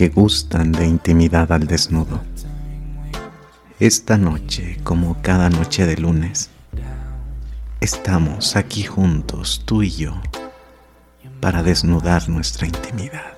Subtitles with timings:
[0.00, 2.22] que gustan de intimidad al desnudo.
[3.78, 6.48] Esta noche, como cada noche de lunes,
[7.82, 10.18] estamos aquí juntos, tú y yo,
[11.42, 13.34] para desnudar nuestra intimidad.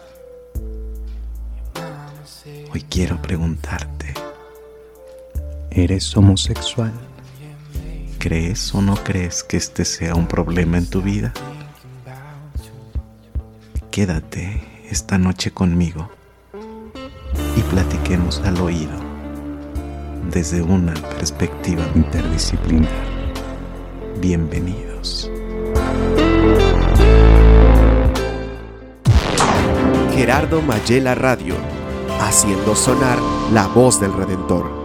[2.73, 4.15] Hoy quiero preguntarte,
[5.73, 6.93] ¿eres homosexual?
[8.21, 11.33] ¿Crees o no crees que este sea un problema en tu vida?
[13.91, 16.09] Quédate esta noche conmigo
[17.57, 18.93] y platiquemos al oído
[20.31, 22.91] desde una perspectiva interdisciplinar.
[24.21, 25.31] Bienvenidos.
[30.15, 31.57] Gerardo Mayela Radio,
[32.21, 33.19] haciendo sonar
[33.53, 34.82] la voz del Redentor.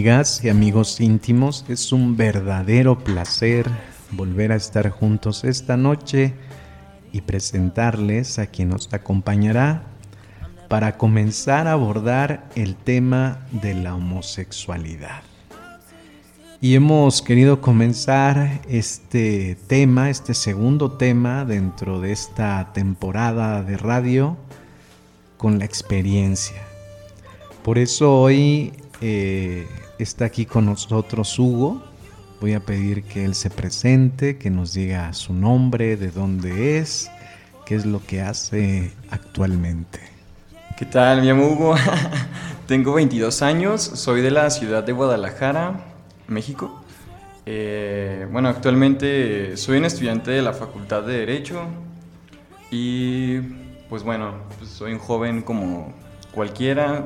[0.00, 3.66] Amigas y amigos íntimos, es un verdadero placer
[4.12, 6.32] volver a estar juntos esta noche
[7.12, 9.82] y presentarles a quien nos acompañará
[10.68, 15.20] para comenzar a abordar el tema de la homosexualidad.
[16.62, 24.38] Y hemos querido comenzar este tema, este segundo tema dentro de esta temporada de radio
[25.36, 26.62] con la experiencia.
[27.62, 29.66] Por eso hoy eh,
[30.02, 31.82] está aquí con nosotros Hugo.
[32.40, 37.10] Voy a pedir que él se presente, que nos diga su nombre, de dónde es,
[37.66, 40.00] qué es lo que hace actualmente.
[40.78, 41.20] ¿Qué tal?
[41.20, 41.74] Me llamo Hugo,
[42.66, 45.80] tengo 22 años, soy de la ciudad de Guadalajara,
[46.26, 46.82] México.
[47.44, 51.64] Eh, bueno, actualmente soy un estudiante de la Facultad de Derecho
[52.70, 53.40] y
[53.90, 55.92] pues bueno, pues soy un joven como
[56.32, 57.04] cualquiera,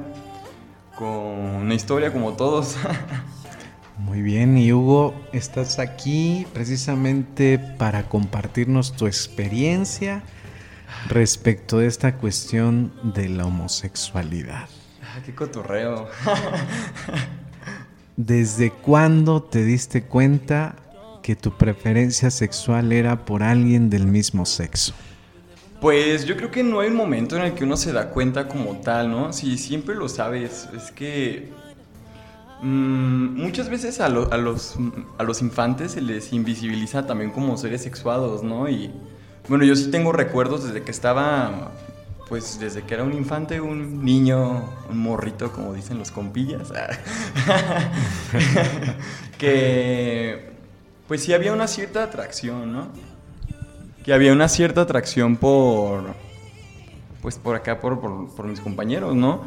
[0.97, 2.77] con una historia como todos.
[3.99, 10.23] Muy bien, y Hugo, estás aquí precisamente para compartirnos tu experiencia
[11.09, 14.69] respecto de esta cuestión de la homosexualidad.
[15.03, 16.09] Ah, qué cotorreo.
[18.17, 20.77] ¿Desde cuándo te diste cuenta
[21.23, 24.95] que tu preferencia sexual era por alguien del mismo sexo?
[25.85, 28.49] Pues yo creo que no hay un momento en el que uno se da cuenta
[28.49, 29.35] como tal, ¿no?
[29.35, 31.53] Si siempre lo sabes, es que
[32.63, 34.77] mmm, muchas veces a, a, los,
[35.19, 38.67] a los infantes se les invisibiliza también como seres sexuados, ¿no?
[38.67, 38.93] Y
[39.47, 41.73] bueno, yo sí tengo recuerdos desde que estaba,
[42.31, 46.73] pues desde que era un infante, un niño, un morrito, como dicen los compillas,
[49.37, 50.51] que
[51.07, 53.14] pues sí había una cierta atracción, ¿no?
[54.05, 56.05] Que había una cierta atracción por,
[57.23, 59.41] pues por acá, por, por, mis compañeros, ¿no?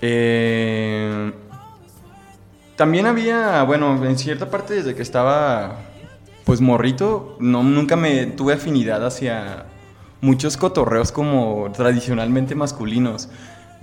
[0.00, 1.32] Eh,
[2.76, 5.78] también había, bueno, en cierta parte desde que estaba,
[6.44, 9.66] pues morrito, no, nunca me tuve afinidad hacia
[10.20, 13.28] muchos cotorreos como tradicionalmente masculinos.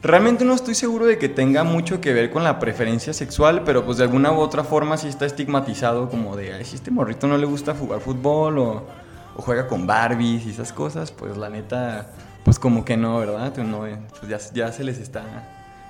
[0.02, 3.86] Realmente no estoy seguro de que tenga mucho que ver con la preferencia sexual, pero
[3.86, 7.38] pues de alguna u otra forma sí está estigmatizado como de, si este morrito no
[7.38, 9.03] le gusta jugar fútbol o
[9.36, 12.12] o juega con Barbies y esas cosas, pues la neta,
[12.44, 13.56] pues como que no, ¿verdad?
[13.58, 15.24] No, eh, pues ya, ya se les está,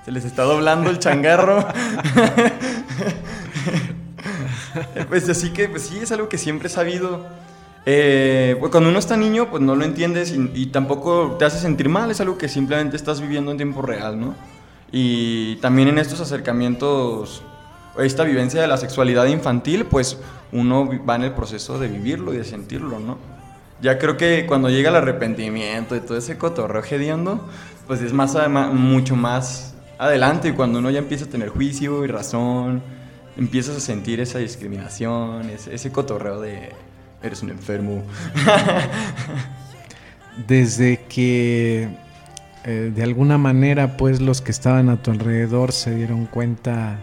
[0.05, 1.65] se les está doblando el changarro.
[5.09, 7.25] pues así que, pues sí, es algo que siempre he sabido.
[7.85, 11.59] Eh, pues cuando uno está niño, pues no lo entiendes y, y, tampoco te hace
[11.59, 14.35] sentir mal, es algo que simplemente estás viviendo en tiempo real, ¿no?
[14.89, 17.43] Y también en estos acercamientos,
[17.97, 20.17] esta vivencia de la sexualidad infantil, pues
[20.53, 23.17] uno va en el proceso de vivirlo y de sentirlo, ¿no?
[23.83, 27.45] Ya creo que cuando llega el arrepentimiento y todo ese cotorreo hediondo,
[27.85, 28.33] pues es más,
[28.71, 32.81] mucho más adelante y cuando uno ya empieza a tener juicio y razón,
[33.35, 36.69] empiezas a sentir esa discriminación, ese, cotorreo de
[37.21, 38.03] eres un enfermo.
[40.47, 41.89] Desde que
[42.63, 46.99] eh, de alguna manera pues los que estaban a tu alrededor se dieron cuenta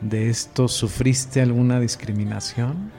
[0.00, 2.90] de esto, ¿sufriste alguna discriminación?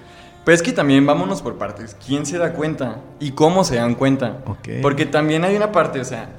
[0.45, 1.95] Pues que también vámonos por partes.
[2.05, 3.01] ¿Quién se da cuenta?
[3.19, 4.43] ¿Y cómo se dan cuenta?
[4.81, 6.29] Porque también hay una parte, o sea,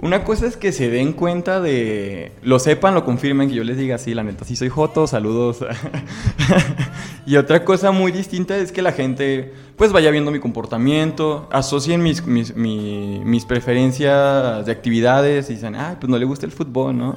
[0.00, 2.32] una cosa es que se den cuenta de.
[2.42, 5.64] Lo sepan, lo confirmen, que yo les diga, sí, la neta, sí soy Joto, saludos.
[7.26, 12.02] y otra cosa muy distinta es que la gente, pues vaya viendo mi comportamiento, asocien
[12.02, 16.98] mis, mis, mis preferencias de actividades y dicen, ah, pues no le gusta el fútbol,
[16.98, 17.16] ¿no?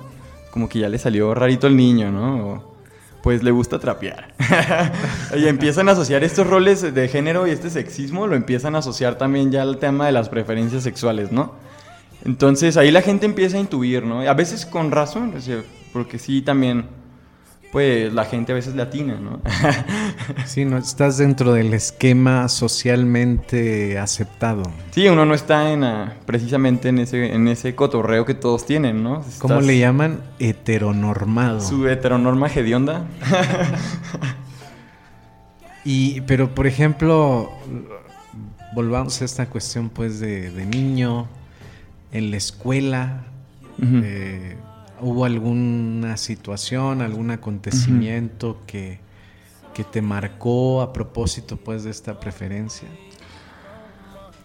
[0.51, 2.66] Como que ya le salió rarito el niño, ¿no?
[3.27, 4.33] Pues le gusta trapear.
[5.35, 9.17] y empiezan a asociar estos roles de género y este sexismo, lo empiezan a asociar
[9.17, 11.51] también ya al tema de las preferencias sexuales, ¿no?
[12.23, 14.21] Entonces ahí la gente empieza a intuir, ¿no?
[14.21, 15.33] A veces con razón,
[15.91, 16.85] porque sí también,
[17.77, 19.39] pues la gente a veces le atina, ¿no?
[20.47, 24.63] sí, no estás dentro del esquema socialmente aceptado.
[24.89, 25.85] Sí, uno no está en
[26.25, 29.23] precisamente en ese, en ese cotorreo que todos tienen, ¿no?
[29.37, 30.21] ¿Cómo le llaman?
[30.39, 31.61] Heteronormado.
[31.61, 33.05] Su heteronorma hedionda.
[35.85, 37.51] y, pero por ejemplo,
[38.73, 41.27] volvamos a esta cuestión pues de, de niño,
[42.11, 43.25] en la escuela,
[43.79, 44.57] eh,
[45.01, 48.99] ¿hubo alguna situación, algún acontecimiento que,
[49.73, 52.87] que, te marcó a propósito pues de esta preferencia?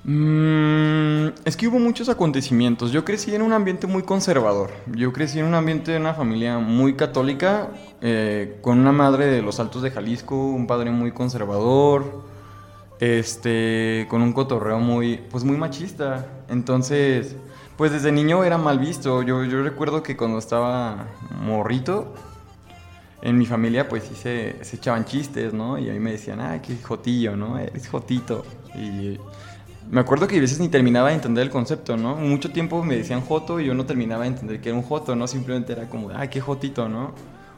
[0.04, 2.90] Mm, es que hubo muchos acontecimientos.
[2.90, 4.70] Yo crecí en un ambiente muy conservador.
[4.94, 7.70] Yo crecí en un ambiente de una familia muy católica,
[8.00, 12.24] eh, con una madre de los Altos de Jalisco, un padre muy conservador,
[12.98, 16.26] este, con un cotorreo muy, pues muy machista.
[16.48, 17.36] Entonces,
[17.82, 19.22] pues desde niño era mal visto.
[19.24, 21.08] Yo, yo recuerdo que cuando estaba
[21.40, 22.14] morrito,
[23.20, 25.76] en mi familia pues sí se, echaban chistes, ¿no?
[25.78, 27.58] Y a mí me decían, ah, qué jotillo, ¿no?
[27.58, 28.46] Eres jotito.
[28.76, 29.18] Y
[29.90, 32.14] me acuerdo que a veces ni terminaba de entender el concepto, ¿no?
[32.14, 35.16] Mucho tiempo me decían joto y yo no terminaba de entender que era un joto,
[35.16, 35.26] ¿no?
[35.26, 37.14] Simplemente era como, ah, qué jotito, ¿no?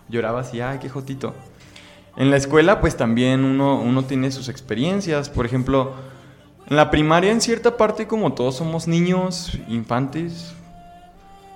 [0.08, 1.34] Lloraba así, ah, qué jotito.
[2.16, 5.28] En la escuela pues también uno, uno tiene sus experiencias.
[5.28, 5.92] Por ejemplo,
[6.68, 10.54] en la primaria, en cierta parte, como todos somos niños, infantes,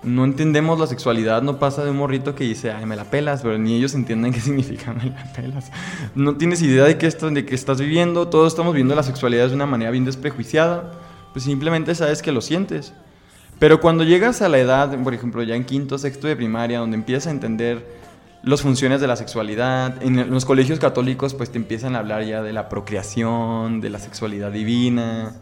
[0.02, 3.43] no entendemos la sexualidad, no pasa de un morrito que dice, ay, me la pelas,
[3.43, 5.70] pero ni ellos entienden qué significa me la pelas.
[6.14, 9.49] No tienes idea de qué, esto, de qué estás viviendo, todos estamos viendo la sexualidad
[9.49, 10.93] de una manera bien desprejuiciada,
[11.32, 12.93] pues simplemente sabes que lo sientes.
[13.58, 16.96] Pero cuando llegas a la edad, por ejemplo, ya en quinto, sexto de primaria, donde
[16.96, 17.84] empiezas a entender
[18.43, 20.02] las funciones de la sexualidad.
[20.02, 23.99] En los colegios católicos pues te empiezan a hablar ya de la procreación, de la
[23.99, 25.35] sexualidad divina.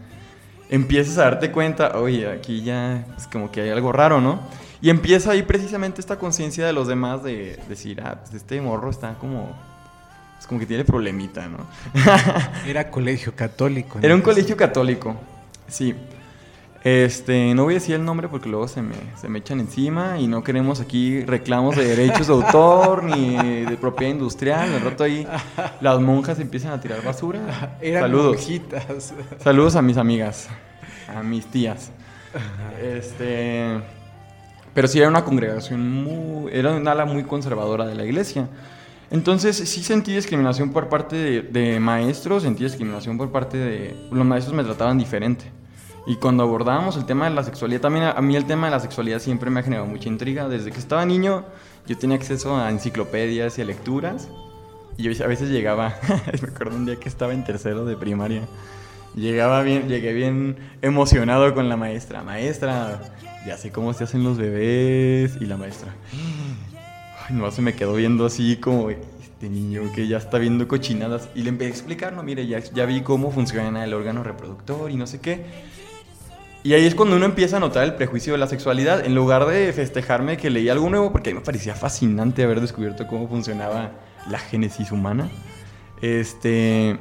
[0.69, 4.41] Empiezas a darte cuenta, oye, aquí ya es pues, como que hay algo raro, ¿no?
[4.81, 8.91] Y empieza ahí precisamente esta conciencia de los demás de decir, ah, pues este morro
[8.91, 9.55] está como...
[10.39, 11.67] Es como que tiene problemita, ¿no?
[12.67, 13.99] Era colegio católico.
[14.03, 15.17] Era un colegio católico,
[15.67, 15.95] sí.
[16.85, 20.21] Este, no voy a decir el nombre porque luego se me, se me echan encima
[20.21, 24.73] y no queremos aquí reclamos de derechos de autor ni de propiedad industrial.
[24.73, 25.27] Al rato ahí
[25.81, 27.79] las monjas empiezan a tirar basura.
[27.83, 28.47] Saludos.
[29.39, 30.49] Saludos a mis amigas,
[31.09, 31.91] a mis tías.
[32.83, 33.81] Este,
[34.75, 38.49] pero sí era una congregación muy, era un ala muy conservadora de la iglesia.
[39.11, 43.97] Entonces sí sentí discriminación por parte de, de maestros, sentí discriminación por parte de...
[44.11, 45.56] Los maestros me trataban diferente.
[46.07, 48.81] Y cuando abordábamos el tema de la sexualidad, también a, mí el tema de la
[48.81, 50.49] sexualidad siempre me ha generado mucha intriga.
[50.49, 51.45] Desde que estaba niño,
[51.87, 54.29] yo tenía acceso a enciclopedias y a lecturas.
[54.97, 55.97] Y a veces llegaba,
[56.43, 58.43] me acuerdo un día que estaba en tercero de primaria.
[59.17, 62.23] Llegaba bien, llegué bien emocionado con la maestra.
[62.23, 63.01] Maestra,
[63.45, 65.37] ya sé cómo se hacen los bebés.
[65.41, 65.93] Y la maestra,
[67.29, 71.29] ay, no, se me quedó viendo así como este niño que ya está viendo cochinadas.
[71.35, 74.89] Y le empecé a explicar, no, mire, ya, ya vi cómo funciona el órgano reproductor
[74.89, 75.76] y no sé qué.
[76.67, 79.07] Y ahí es cuando uno empieza a notar el prejuicio de la sexualidad.
[79.07, 82.61] En lugar de festejarme que leí algo nuevo, porque a mí me parecía fascinante haber
[82.61, 83.93] descubierto cómo funcionaba
[84.29, 85.31] la génesis humana.
[86.03, 86.99] Este.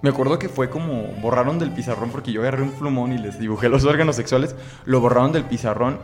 [0.00, 3.38] Me acuerdo que fue como borraron del pizarrón porque yo agarré un plumón y les
[3.38, 4.56] dibujé los órganos sexuales,
[4.86, 5.98] lo borraron del pizarrón,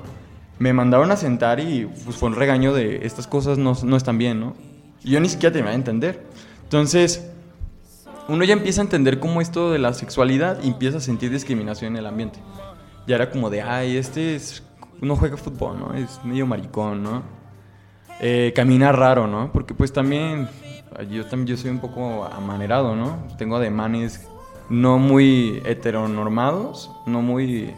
[0.59, 4.19] me mandaron a sentar y pues, fue un regaño de estas cosas no, no están
[4.19, 4.55] bien, ¿no?
[5.03, 6.23] Y yo ni siquiera tenía a entender.
[6.65, 7.31] Entonces,
[8.29, 12.01] uno ya empieza a entender cómo esto de la sexualidad empieza a sentir discriminación en
[12.01, 12.41] el ambiente
[13.07, 14.63] ya era como de, ay, este es,
[15.01, 15.95] no juega fútbol, ¿no?
[15.95, 17.23] Es medio maricón, ¿no?
[18.21, 19.51] Eh, camina raro, ¿no?
[19.53, 20.49] Porque pues también,
[21.11, 23.27] yo también yo soy un poco amanerado, ¿no?
[23.39, 24.29] Tengo ademanes
[24.69, 27.75] no muy heteronormados, no muy...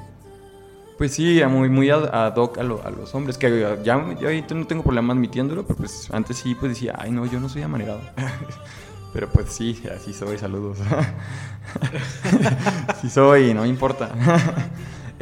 [0.99, 4.85] Pues sí, muy, muy ad hoc a, los hombres, que ya yo ahí no tengo
[4.85, 8.01] problema admitiéndolo, pero pues antes sí pues decía, ay no, yo no soy amanerado.
[9.13, 10.79] pero pues sí, así soy, saludos.
[13.01, 14.11] sí soy, no importa.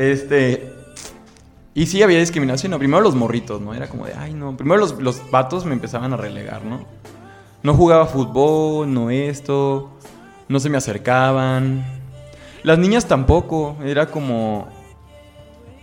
[0.00, 0.73] Este.
[1.75, 3.75] Y sí había discriminación, Primero los morritos, ¿no?
[3.75, 4.57] Era como de, ay, no.
[4.57, 6.80] Primero los, los vatos me empezaban a relegar, ¿no?
[7.62, 9.90] No jugaba fútbol, no esto.
[10.49, 11.85] No se me acercaban.
[12.62, 13.76] Las niñas tampoco.
[13.85, 14.69] Era como.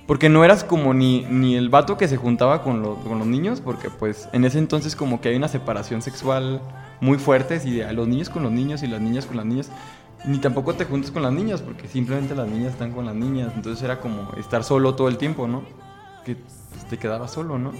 [0.07, 3.61] Porque no eras como ni, ni el vato que se juntaba con, con, los niños,
[3.61, 6.61] porque pues en ese entonces como que hay una separación sexual
[7.01, 9.69] muy fuerte, de los niños con los niños y las niñas con las niñas
[10.25, 13.53] ni tampoco te juntes con las niñas, porque simplemente las niñas están con las niñas.
[13.55, 15.63] Entonces era como estar solo todo el tiempo, ¿no?
[16.25, 17.71] Que pues, te quedabas solo, ¿no?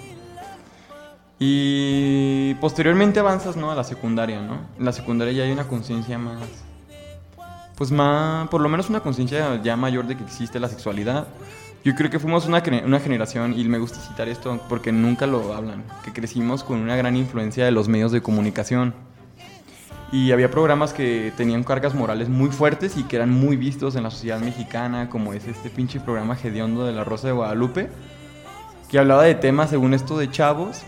[1.39, 3.72] Y posteriormente avanzas, ¿no?
[3.72, 4.60] A la secundaria, ¿no?
[4.77, 6.41] En la secundaria ya hay una conciencia más.
[7.75, 8.48] Pues más.
[8.50, 11.27] Por lo menos una conciencia ya mayor de que existe la sexualidad.
[11.84, 15.53] Yo creo que fuimos una, una generación, y me gusta citar esto porque nunca lo
[15.53, 18.94] hablan, que crecimos con una gran influencia de los medios de comunicación.
[20.12, 24.04] Y había programas que tenían cargas morales muy fuertes y que eran muy vistos en
[24.04, 27.90] la sociedad mexicana, como es este pinche programa hediondo de la Rosa de Guadalupe,
[28.90, 30.84] que hablaba de temas, según esto, de chavos,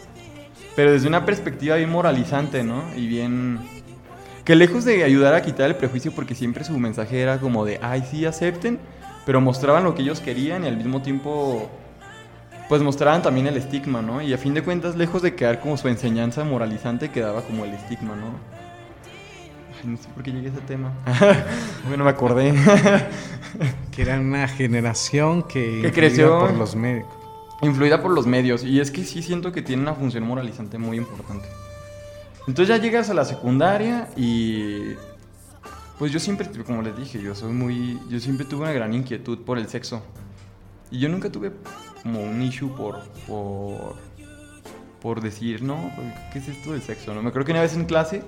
[0.75, 2.83] pero desde una perspectiva bien moralizante, ¿no?
[2.95, 3.59] Y bien...
[4.45, 7.77] Que lejos de ayudar a quitar el prejuicio, porque siempre su mensaje era como de,
[7.83, 8.79] ay, sí, acepten,
[9.25, 11.69] pero mostraban lo que ellos querían y al mismo tiempo
[12.69, 14.21] pues mostraban también el estigma, ¿no?
[14.21, 17.73] Y a fin de cuentas, lejos de quedar como su enseñanza moralizante, quedaba como el
[17.73, 18.29] estigma, ¿no?
[19.83, 20.91] No sé por qué llegué a ese tema.
[21.88, 22.53] bueno, me acordé.
[23.91, 27.07] que era una generación que, que creció por los medios.
[27.62, 28.63] Influida por los medios.
[28.63, 31.48] Y es que sí siento que tiene una función moralizante muy importante.
[32.48, 34.95] Entonces ya llegas a la secundaria y
[36.00, 39.39] pues yo siempre, como les dije, yo soy muy, yo siempre tuve una gran inquietud
[39.39, 40.01] por el sexo.
[40.89, 41.51] Y yo nunca tuve
[42.01, 43.95] como un issue por, por,
[45.01, 45.91] por decir, no,
[46.31, 47.13] ¿qué es esto del sexo?
[47.13, 48.24] No, me acuerdo que una vez en clase,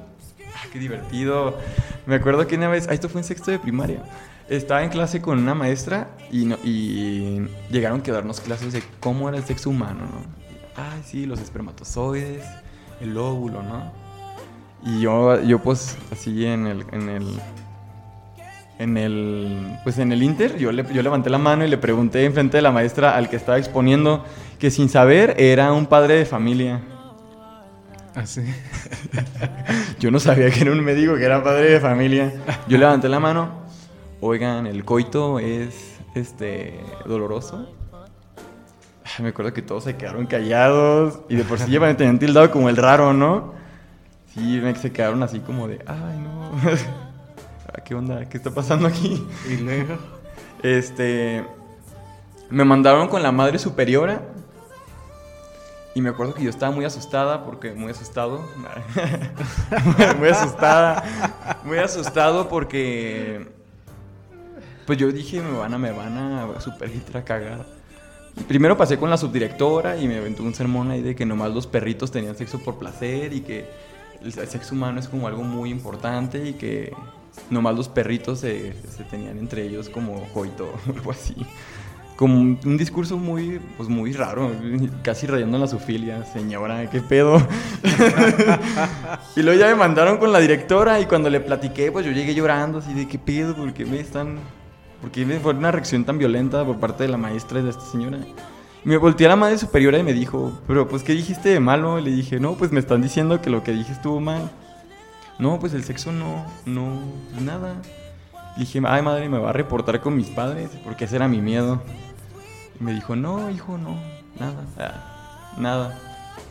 [0.72, 1.58] qué divertido.
[2.06, 4.04] Me acuerdo que una vez, ah, esto fue en sexto de primaria.
[4.50, 9.44] Estaba en clase con una maestra y, llegaron a darnos clases de cómo era el
[9.44, 10.42] sexo humano, ¿no?
[10.76, 12.44] Ay, sí, los espermatozoides,
[13.00, 13.92] el óvulo, ¿no?
[14.84, 17.40] Y yo, yo pues así en el, en el,
[18.80, 22.58] en el, pues en el Inter, yo, yo levanté la mano y le pregunté enfrente
[22.58, 24.26] de la maestra al que estaba exponiendo
[24.60, 26.82] que sin saber era un padre de familia.
[28.16, 28.42] Así.
[29.16, 29.66] ¿Ah,
[30.00, 32.34] yo no sabía que era un médico, que era padre de familia.
[32.68, 33.62] Yo levanté la mano.
[34.20, 37.70] Oigan, el coito es este doloroso.
[39.20, 42.70] Me acuerdo que todos se quedaron callados y de por sí llevan tenían tildado como
[42.70, 43.54] el raro, ¿no?
[44.34, 46.52] Sí, se quedaron así como de, ay, no.
[47.74, 48.28] Ah, ¿Qué onda?
[48.28, 49.26] ¿Qué está pasando aquí?
[49.50, 49.98] Y luego.
[50.62, 51.46] Este.
[52.50, 54.24] Me mandaron con la madre superiora.
[55.94, 57.74] Y me acuerdo que yo estaba muy asustada porque.
[57.74, 58.42] Muy asustado.
[60.20, 61.60] muy asustada.
[61.64, 63.48] Muy asustado porque.
[64.86, 67.66] Pues yo dije, me van a, me van a super a cagar.
[68.48, 71.68] primero pasé con la subdirectora y me aventó un sermón ahí de que nomás los
[71.68, 73.70] perritos tenían sexo por placer y que
[74.22, 76.94] el sexo humano es como algo muy importante y que
[77.50, 81.36] nomás los perritos se, se tenían entre ellos como coito o algo así.
[82.22, 84.52] Como un, discurso muy, pues muy raro,
[85.02, 87.42] casi rayando en la sufilia, señora, qué pedo.
[89.36, 92.36] y luego ya me mandaron con la directora y cuando le platiqué, pues yo llegué
[92.36, 94.38] llorando así de qué pedo, ¿por qué me están...
[95.02, 97.86] ¿Por qué fue una reacción tan violenta por parte de la maestra y de esta
[97.86, 98.20] señora?
[98.84, 101.98] Me volteé a la madre superiora y me dijo, pero pues ¿qué dijiste de malo?
[101.98, 104.52] Y le dije, no, pues me están diciendo que lo que dije estuvo mal.
[105.40, 107.00] No, pues el sexo no, no,
[107.44, 107.82] nada.
[108.58, 111.82] Dije, ay madre, me va a reportar con mis padres, porque ese era mi miedo.
[112.82, 113.96] Me dijo, no, hijo, no,
[114.40, 116.00] nada, ah, nada.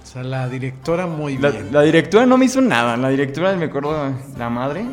[0.01, 1.73] O sea, la directora muy bien.
[1.73, 4.87] La directora no me hizo nada, la directora, me acuerdo, la madre,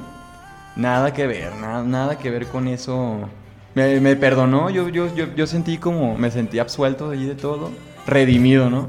[0.76, 3.30] nada que ver, nada, nada que ver con eso.
[3.76, 7.70] Me, me perdonó, yo, yo, yo, yo sentí como, me sentí absuelto de de todo,
[8.08, 8.88] redimido, ¿no?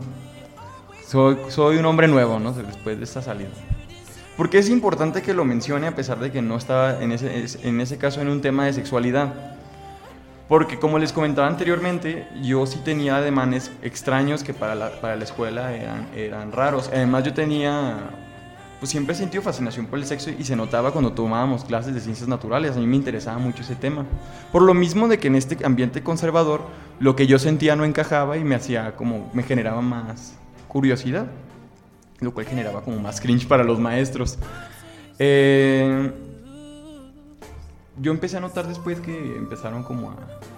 [1.07, 2.52] Soy, soy un hombre nuevo, ¿no?
[2.55, 3.50] Después de esta salida.
[4.38, 7.81] Porque es importante que lo mencione a pesar de que no estaba en ese, en
[7.83, 9.58] ese caso en un tema de sexualidad.
[10.49, 15.25] Porque como les comentaba anteriormente, yo sí tenía ademanes extraños que para la, para la
[15.25, 16.88] escuela eran, eran raros.
[16.93, 17.99] Además yo tenía,
[18.81, 22.00] pues siempre he sentido fascinación por el sexo y se notaba cuando tomábamos clases de
[22.00, 22.76] ciencias naturales.
[22.76, 24.07] A mí me interesaba mucho ese tema.
[24.50, 26.62] Por lo mismo de que en este ambiente conservador,
[26.99, 30.35] lo que yo sentía no encajaba y me hacía como, me generaba más
[30.67, 31.26] curiosidad
[32.21, 34.38] lo cual generaba como más cringe para los maestros.
[35.19, 36.12] Eh,
[38.00, 40.17] yo empecé a notar después que empezaron como a,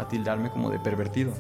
[0.08, 1.32] tildarme como de pervertido.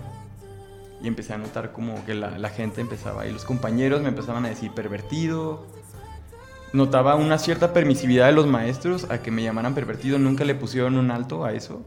[1.02, 4.48] Y empecé a notar como que la, gente empezaba, y los compañeros me empezaban a
[4.48, 5.64] decir pervertido.
[6.72, 10.18] Notaba una cierta permisividad de los maestros a que me llamaran pervertido.
[10.18, 11.82] Nunca le pusieron un alto a eso.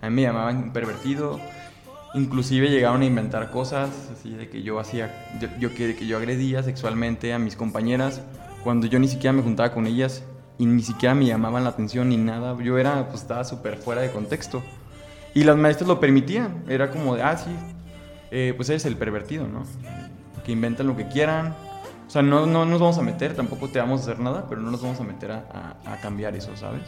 [0.00, 1.38] A mí me llamaban pervertido.
[2.14, 5.28] Inclusive llegaron a inventar cosas, así de que yo hacía,
[5.60, 8.20] yo, que yo agredía sexualmente a mis compañeras
[8.64, 10.24] cuando yo ni siquiera me juntaba con ellas
[10.58, 12.56] y ni siquiera me llamaban la atención ni nada.
[12.62, 14.62] Yo era, pues estaba súper fuera de contexto.
[15.34, 16.64] Y las maestras lo permitían.
[16.68, 17.50] Era como de, ah, sí,
[18.30, 19.62] eh, pues eres el pervertido, ¿no?
[20.44, 21.54] Que inventan lo que quieran.
[22.06, 24.60] O sea, no, no nos vamos a meter, tampoco te vamos a hacer nada, pero
[24.60, 26.82] no nos vamos a meter a, a cambiar eso, ¿sabes?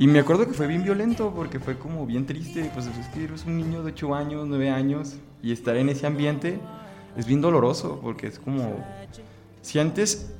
[0.00, 2.70] Y me acuerdo que fue bien violento porque fue como bien triste.
[2.72, 6.06] Pues es que eres un niño de 8 años, 9 años y estar en ese
[6.06, 6.60] ambiente
[7.16, 8.84] es bien doloroso porque es como.
[9.60, 10.32] Sientes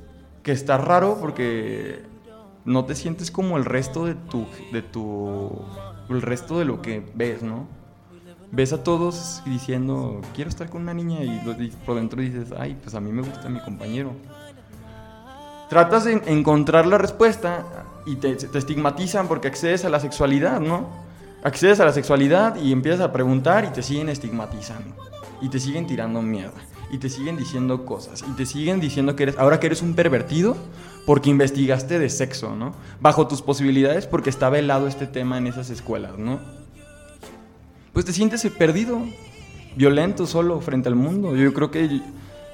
[0.43, 2.03] que está raro porque
[2.65, 4.45] no te sientes como el resto de tu.
[4.71, 5.61] de tu.
[6.09, 7.79] el resto de lo que ves, ¿no?
[8.51, 12.95] ves a todos diciendo, quiero estar con una niña y por dentro dices, ay, pues
[12.95, 14.13] a mí me gusta mi compañero.
[15.69, 17.65] Tratas de encontrar la respuesta
[18.05, 20.87] y te, te estigmatizan porque accedes a la sexualidad, ¿no?
[21.43, 24.95] Accedes a la sexualidad y empiezas a preguntar y te siguen estigmatizando.
[25.41, 26.59] Y te siguen tirando mierda.
[26.91, 28.23] Y te siguen diciendo cosas.
[28.27, 30.57] Y te siguen diciendo que eres, ahora que eres un pervertido
[31.05, 32.73] porque investigaste de sexo, ¿no?
[32.99, 36.39] Bajo tus posibilidades porque está velado este tema en esas escuelas, ¿no?
[37.93, 39.01] pues te sientes perdido,
[39.75, 41.35] violento solo frente al mundo.
[41.35, 42.01] Yo creo que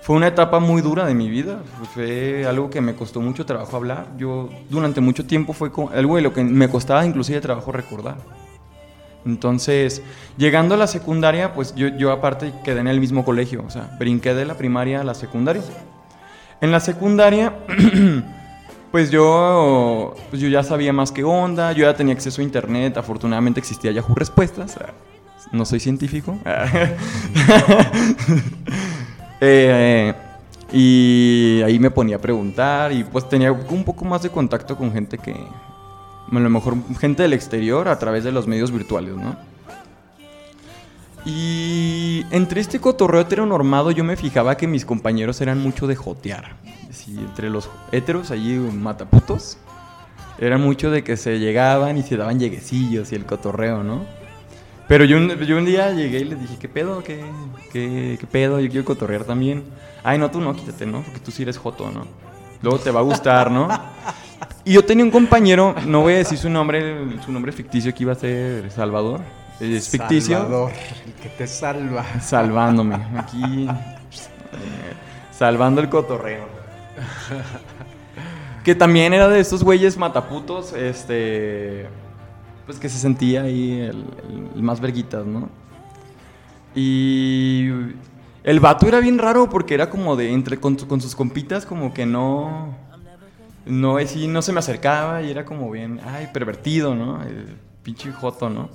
[0.02, 1.60] fue una etapa muy dura de mi vida,
[1.94, 4.08] fue algo que me costó mucho trabajo hablar.
[4.18, 8.18] Yo durante mucho tiempo fue algo de lo que me costaba inclusive trabajo recordar.
[9.26, 10.02] Entonces,
[10.38, 13.96] llegando a la secundaria, pues yo, yo aparte quedé en el mismo colegio, o sea,
[14.00, 15.64] brinqué de la primaria a la secundaria.
[16.62, 17.54] En la secundaria,
[18.92, 22.98] pues yo, pues yo ya sabía más que onda, yo ya tenía acceso a internet,
[22.98, 24.78] afortunadamente existía Yahoo Respuestas,
[25.52, 26.38] no soy científico.
[29.42, 30.14] Eh,
[30.72, 34.94] y ahí me ponía a preguntar y pues tenía un poco más de contacto con
[34.94, 35.36] gente que,
[36.32, 39.36] a lo mejor gente del exterior a través de los medios virtuales, ¿no?
[41.26, 46.56] Y entre este cotorreo heteronormado yo me fijaba que mis compañeros eran mucho de jotear.
[47.08, 49.58] entre los heteros allí mataputos,
[50.38, 54.04] era mucho de que se llegaban y se daban lleguecillos y el cotorreo, ¿no?
[54.88, 57.04] Pero yo, yo un día llegué y les dije, ¿qué pedo?
[57.04, 57.26] ¿Qué,
[57.72, 58.60] qué, qué pedo?
[58.60, 59.64] Yo quiero cotorrear también.
[60.04, 61.02] Ay, no, tú no, quítate, ¿no?
[61.02, 62.06] Porque tú sí eres joto, ¿no?
[62.62, 63.68] Luego te va a gustar, ¿no?
[64.66, 68.04] Y yo tenía un compañero, no voy a decir su nombre, su nombre ficticio que
[68.04, 69.22] iba a ser Salvador.
[69.60, 70.40] Es ficticio.
[70.40, 70.72] Salvador,
[71.06, 72.04] el que te salva.
[72.20, 72.96] Salvándome.
[73.16, 73.68] Aquí.
[75.32, 76.48] salvando el cotorreo.
[78.64, 81.88] que también era de estos güeyes mataputos, este
[82.66, 84.06] pues que se sentía ahí el,
[84.56, 85.50] más verguitas, ¿no?
[86.74, 87.70] Y
[88.44, 92.06] el vato era bien raro porque era como de entre con, sus compitas como que
[92.06, 92.76] no
[93.66, 97.24] no sí, no se me acercaba y era como bien, ay, pervertido, ¿no?
[97.24, 98.70] El pinche joto, ¿no?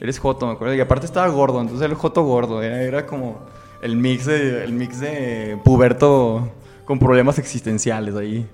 [0.00, 0.74] Eres joto, me acuerdo.
[0.74, 3.40] Y aparte estaba gordo, entonces era el joto gordo, era, era como
[3.82, 6.52] el mix de el mix de puberto
[6.84, 8.48] con problemas existenciales ahí.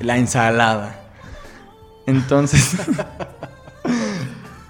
[0.00, 1.00] La ensalada.
[2.06, 2.76] Entonces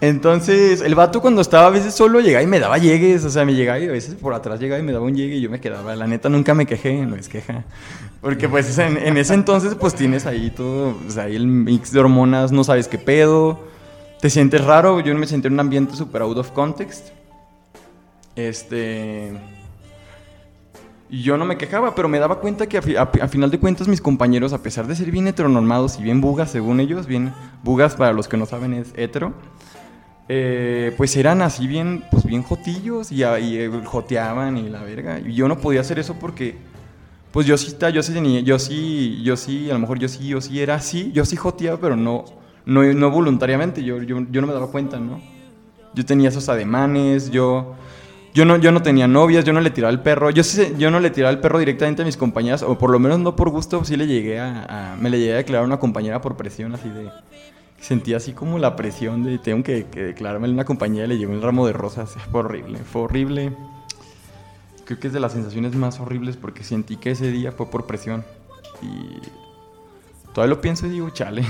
[0.01, 3.45] Entonces, el vato cuando estaba a veces solo llegaba y me daba llegues, o sea,
[3.45, 5.51] me llegaba y a veces por atrás llegaba y me daba un llegue y yo
[5.51, 5.95] me quedaba.
[5.95, 7.65] La neta nunca me quejé, no es queja.
[8.21, 12.53] Porque pues en, ese entonces pues tienes ahí todo, sea, ahí el mix de hormonas,
[12.53, 13.61] no sabes qué pedo,
[14.21, 17.09] te sientes raro, yo me sentí en un ambiente super out of context.
[18.37, 19.33] Este...
[21.13, 24.01] Y yo no me quejaba, pero me daba cuenta que a, final de cuentas mis
[24.01, 27.33] compañeros, a pesar de ser bien heteronormados y bien bugas según ellos, bien
[27.65, 29.33] bugas para los que no saben es hetero,
[30.29, 35.19] eh, pues eran así bien, pues bien jotillos y, y, eh, joteaban y la verga.
[35.19, 36.57] Y yo no podía hacer eso porque,
[37.33, 40.29] pues yo sí, yo sí tenía, yo sí, yo sí, a lo mejor yo sí,
[40.29, 42.25] yo sí era así, yo sí joteaba, pero no,
[42.67, 45.21] no, no voluntariamente, yo, yo, yo no me daba cuenta, ¿no?
[45.95, 47.75] Yo tenía esos ademanes, yo...
[48.33, 50.31] Yo no, yo no tenía novias, yo no le tiraba el perro.
[50.31, 53.01] Yo, sí, yo no le tiraba el perro directamente a mis compañeras, o por lo
[53.01, 55.67] menos no por gusto, sí le llegué a, a me le llegué a declarar a
[55.67, 57.11] una compañera por presión, así de
[57.81, 61.33] sentí así como la presión de tengo que, declararme en una compañía y le llegó
[61.33, 62.15] un ramo de rosas.
[62.31, 63.53] Fue horrible, fue horrible.
[64.91, 67.87] Creo que es de las sensaciones más horribles porque sentí que ese día fue por
[67.87, 68.25] presión.
[68.83, 69.21] Y
[70.35, 71.45] todavía lo pienso y digo, chale.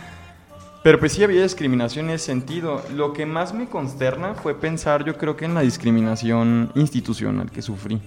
[0.82, 2.82] Pero pues sí había discriminación en ese sentido.
[2.96, 7.60] Lo que más me consterna fue pensar, yo creo que en la discriminación institucional que
[7.60, 8.00] sufrí.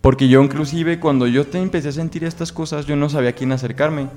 [0.00, 3.32] Porque yo inclusive cuando yo te empecé a sentir estas cosas, yo no sabía a
[3.32, 4.08] quién acercarme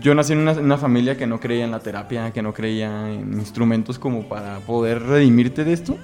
[0.00, 3.34] yo nací en una, familia que no creía en la terapia, que no creía en
[3.34, 5.98] instrumentos como para poder redimirte de esto.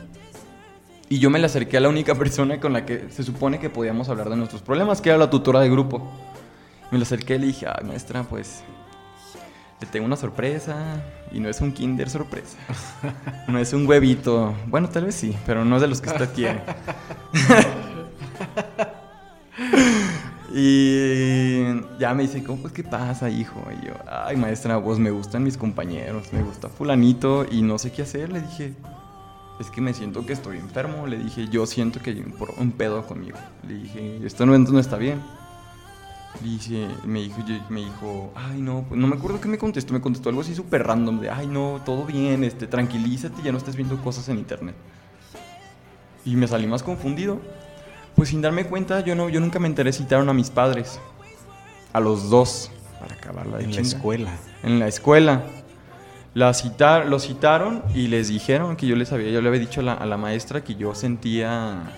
[1.13, 3.69] Y yo me le acerqué a la única persona con la que se supone que
[3.69, 6.09] podíamos hablar de nuestros problemas, que era la tutora de grupo.
[6.93, 8.63] Me le acerqué y le dije, ay maestra, pues
[9.81, 11.03] te tengo una sorpresa.
[11.33, 12.57] Y no es un kinder sorpresa.
[13.49, 14.55] No es un huevito.
[14.67, 16.63] Bueno, tal vez sí, pero no es de los que usted quiere.
[20.53, 21.63] Y
[22.01, 23.63] ya me dice, ¿cómo pues qué pasa, hijo?
[23.81, 27.93] Y yo, ay, maestra, pues me gustan mis compañeros, me gusta fulanito y no sé
[27.93, 28.33] qué hacer.
[28.33, 28.75] Le dije,
[29.61, 31.07] es que me siento que estoy enfermo.
[31.07, 32.25] Le dije, yo siento que hay
[32.59, 33.37] un, pedo conmigo.
[33.69, 35.21] Le dije, esto no, no está bien.
[36.43, 39.93] Le dije, me dijo, me dijo, ay, no, pues no me acuerdo qué me contestó.
[39.93, 43.59] Me contestó algo así súper random de, ay, no, todo bien, este, tranquilízate, ya no
[43.59, 44.75] estés viendo cosas en internet.
[46.25, 47.39] Y me salí más confundido.
[48.17, 50.99] Pues sin darme cuenta, yo, no, yo nunca me enteré, citaron a mis padres.
[51.93, 52.71] A los dos.
[52.99, 54.31] Para acabarla de En la escuela.
[54.63, 55.43] En la escuela.
[56.33, 59.81] La citar, lo citaron y les dijeron que yo les había, yo le había dicho
[59.81, 61.91] a la, maestra que yo sentía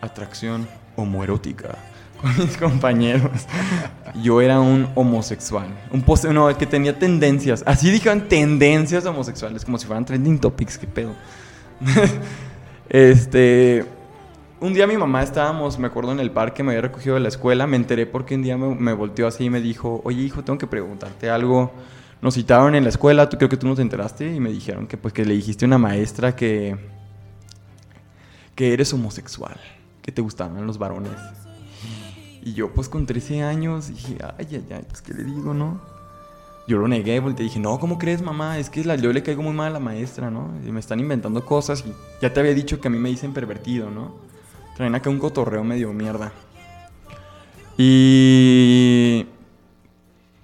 [0.00, 1.76] atracción homoerótica
[2.22, 3.30] con mis compañeros.
[4.22, 5.66] Yo era un homosexual.
[5.90, 7.62] Un post no, que tenía tendencias.
[7.66, 11.12] Así dijeron tendencias homosexuales, como si fueran trending topics, qué pedo.
[12.88, 13.84] este.
[14.58, 17.28] Un día mi mamá estábamos, me acuerdo, en el parque, me había recogido de la
[17.28, 17.66] escuela.
[17.66, 20.66] Me enteré porque un día me volteó así y me dijo: Oye, hijo, tengo que
[20.66, 21.72] preguntarte algo.
[22.22, 24.34] Nos citaron en la escuela, tú creo que tú no te enteraste.
[24.34, 26.76] Y me dijeron que, pues, que le dijiste a una maestra que.
[28.54, 29.58] que eres homosexual,
[30.02, 31.12] que te gustaban los varones.
[32.42, 35.80] Y yo, pues con 13 años, dije, ay, ay, ay, pues qué le digo, ¿no?
[36.66, 38.58] Yo lo negué, y dije, no, ¿cómo crees, mamá?
[38.58, 40.50] Es que yo le caigo muy mal a la maestra, ¿no?
[40.66, 43.32] Y me están inventando cosas y ya te había dicho que a mí me dicen
[43.32, 44.14] pervertido, ¿no?
[44.76, 46.32] Traen acá un cotorreo medio mierda.
[47.76, 49.26] Y.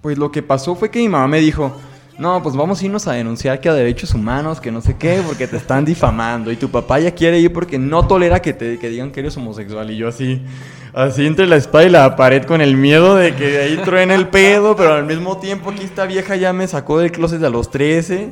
[0.07, 1.69] Pues lo que pasó fue que mi mamá me dijo,
[2.17, 5.21] no, pues vamos a irnos a denunciar que a derechos humanos, que no sé qué,
[5.27, 6.49] porque te están difamando.
[6.49, 9.35] Y tu papá ya quiere ir porque no tolera que te que digan que eres
[9.35, 9.91] homosexual.
[9.91, 10.41] Y yo así,
[10.93, 14.15] así entre la espada y la pared con el miedo de que de ahí truene
[14.15, 17.49] el pedo, pero al mismo tiempo aquí esta vieja ya me sacó del closet a
[17.49, 18.31] los 13.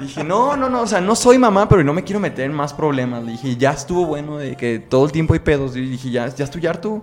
[0.00, 2.52] Dije, no, no, no, o sea, no soy mamá, pero no me quiero meter en
[2.52, 3.24] más problemas.
[3.24, 5.74] dije, ya estuvo bueno de que todo el tiempo hay pedos.
[5.74, 7.00] Dije, ya, ya estoy harto.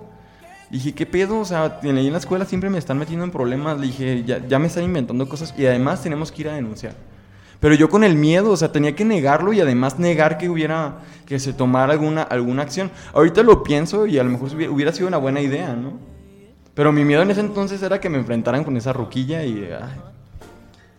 [0.70, 1.40] Dije, ¿qué pedo?
[1.40, 3.80] O sea, en la escuela siempre me están metiendo en problemas.
[3.80, 6.94] Le dije, ya, ya me están inventando cosas y además tenemos que ir a denunciar.
[7.60, 11.00] Pero yo con el miedo, o sea, tenía que negarlo y además negar que hubiera,
[11.26, 12.92] que se tomara alguna, alguna acción.
[13.14, 15.94] Ahorita lo pienso y a lo mejor hubiera, sido una buena idea, ¿no?
[16.76, 19.70] Pero mi miedo en ese entonces era que me enfrentaran con esa ruquilla y...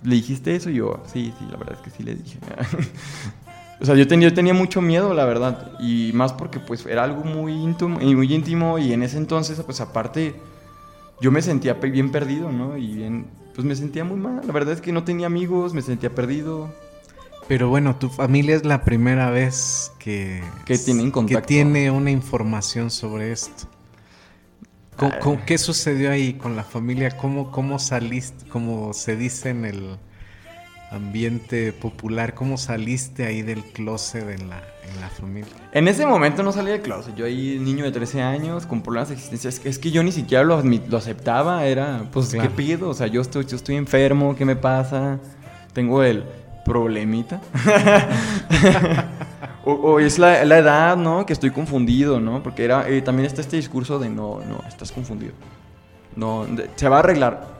[0.03, 0.71] ¿Le dijiste eso?
[0.71, 2.39] Y yo, sí, sí, la verdad es que sí le dije.
[3.81, 5.73] o sea, yo tenía, yo tenía mucho miedo, la verdad.
[5.81, 9.61] Y más porque pues era algo muy íntimo, y muy íntimo y en ese entonces,
[9.65, 10.35] pues aparte,
[11.21, 12.77] yo me sentía bien perdido, ¿no?
[12.77, 14.43] Y bien, pues me sentía muy mal.
[14.47, 16.73] La verdad es que no tenía amigos, me sentía perdido.
[17.47, 22.91] Pero bueno, tu familia es la primera vez que, que tiene Que tiene una información
[22.91, 23.69] sobre esto.
[24.99, 25.19] Ah.
[25.47, 27.17] ¿Qué sucedió ahí con la familia?
[27.17, 29.99] ¿Cómo, cómo saliste, como se dice en el
[30.91, 35.53] ambiente popular, cómo saliste ahí del closet en la, en la familia?
[35.73, 37.15] En ese momento no salí del closet.
[37.15, 39.51] Yo ahí, niño de 13 años, con problemas de existencia.
[39.65, 41.67] Es que, yo ni siquiera lo, lo aceptaba.
[41.67, 42.91] Era, pues, ¿qué pido?
[42.91, 45.19] O sea, yo estoy, yo estoy enfermo, ¿qué me pasa?
[45.73, 46.25] Tengo el
[46.69, 47.41] problemita.
[49.65, 51.27] o, es la, la, edad, ¿no?
[51.27, 52.43] Que estoy confundido, ¿no?
[52.43, 55.33] Porque era, eh, también está este discurso de no, no, estás confundido.
[56.15, 56.47] No,
[56.77, 57.58] se va a arreglar.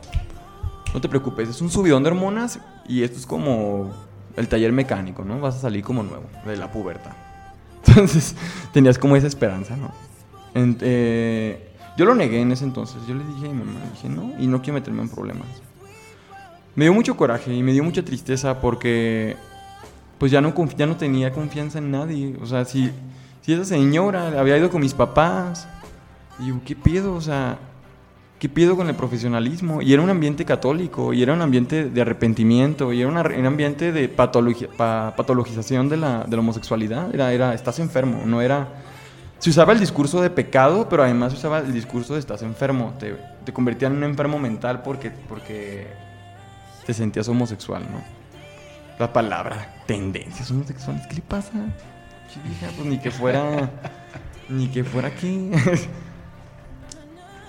[0.93, 3.91] No te preocupes, es un subidón de hormonas y esto es como
[4.35, 5.39] el taller mecánico, ¿no?
[5.39, 7.11] Vas a salir como nuevo de la pubertad.
[7.87, 8.35] Entonces,
[8.73, 9.91] tenías como esa esperanza, ¿no?
[10.55, 12.97] Eh, yo lo negué en ese entonces.
[13.07, 15.47] Yo le dije a mi mamá, dije, no, y no quiero meterme en problemas.
[16.75, 19.35] Me dio mucho coraje y me dio mucha tristeza porque
[20.17, 22.35] pues ya no, ya no tenía confianza en nadie.
[22.41, 22.91] O sea, si,
[23.41, 25.67] si esa señora había ido con mis papás,
[26.39, 27.15] y digo, ¿qué pido?
[27.15, 27.59] O sea,
[28.39, 29.81] ¿qué pido con el profesionalismo?
[29.81, 33.91] Y era un ambiente católico, y era un ambiente de arrepentimiento, y era un ambiente
[33.91, 37.13] de patologización de la, de la homosexualidad.
[37.13, 38.67] Era, era, estás enfermo, no era...
[39.39, 42.93] Se usaba el discurso de pecado, pero además se usaba el discurso de estás enfermo.
[42.99, 45.87] Te, te convertían en un enfermo mental porque, porque
[46.85, 48.01] te sentías homosexual, ¿no?
[48.99, 51.53] La palabra tendencias homosexuales, ¿qué le pasa?
[52.75, 53.69] pues ni que fuera.
[54.49, 55.51] ni que fuera aquí.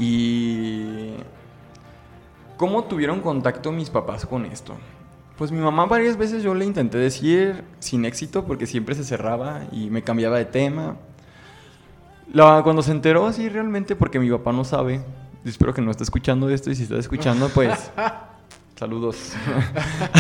[0.01, 1.15] y.
[2.57, 4.77] ¿Cómo tuvieron contacto mis papás con esto?
[5.39, 9.63] Pues mi mamá varias veces yo le intenté decir sin éxito porque siempre se cerraba
[9.73, 10.97] y me cambiaba de tema.
[12.33, 15.01] La, cuando se enteró así realmente porque mi papá no sabe,
[15.45, 17.91] espero que no esté escuchando esto y si está escuchando pues
[18.81, 19.35] Saludos.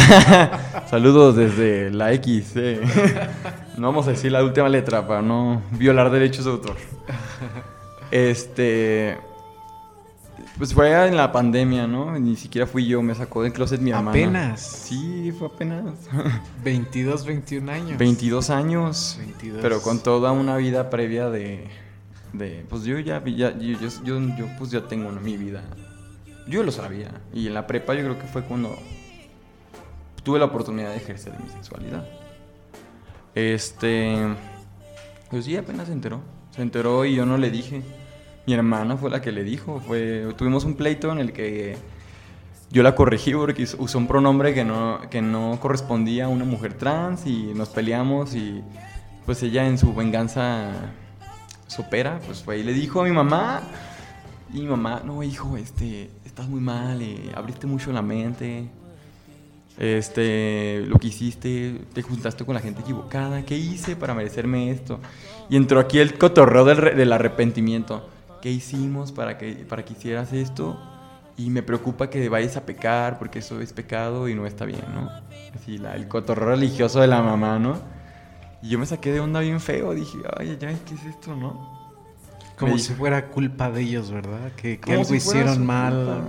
[0.90, 2.52] Saludos desde la X.
[2.56, 2.82] Eh.
[3.78, 6.76] No vamos a decir la última letra para no violar derechos de autor.
[8.10, 9.16] Este.
[10.60, 12.16] Pues fue en la pandemia, ¿no?
[12.18, 14.10] Ni siquiera fui yo, me sacó del closet mi hermana.
[14.10, 14.60] ¿Apenas?
[14.60, 15.94] Sí, fue apenas.
[16.62, 17.98] 22, 21 años.
[17.98, 19.16] 22 años.
[19.18, 19.58] 22.
[19.60, 21.66] Pero con toda una vida previa de.
[22.32, 25.64] de pues yo ya, ya yo, yo, yo, pues ya tengo mi vida
[26.50, 27.10] yo lo sabía.
[27.32, 28.76] Y en la prepa yo creo que fue cuando
[30.22, 32.06] tuve la oportunidad de ejercer mi sexualidad.
[33.34, 34.16] Este.
[35.30, 36.20] Pues sí, apenas se enteró.
[36.50, 37.82] Se enteró y yo no le dije.
[38.46, 39.80] Mi hermana fue la que le dijo.
[39.80, 41.76] Fue, tuvimos un pleito en el que
[42.70, 46.74] yo la corregí porque usó un pronombre que no, que no correspondía a una mujer
[46.74, 48.62] trans y nos peleamos y
[49.26, 50.70] pues ella en su venganza
[51.66, 53.62] supera, pues fue y le dijo a mi mamá
[54.52, 58.68] y mi mamá, no hijo, este, estás muy mal, eh, abriste mucho la mente.
[59.78, 65.00] este, lo que hiciste, te juntaste con la gente equivocada, ¿qué hice para merecerme esto?
[65.48, 68.08] Y entró aquí el cotorreo del, del arrepentimiento.
[68.42, 70.78] ¿Qué hicimos para que, para que hicieras esto?
[71.36, 74.84] Y me preocupa que vayas a pecar porque eso es pecado y no está bien,
[74.94, 75.10] ¿no?
[75.54, 77.78] Así, la, el cotorreo religioso de la mamá, ¿no?
[78.62, 81.78] Y yo me saqué de onda bien feo, dije, ay, ay, ¿qué es esto, no?
[82.58, 84.52] Como si fuera culpa de ellos, ¿verdad?
[84.56, 86.24] Que, que algo si hicieron mal,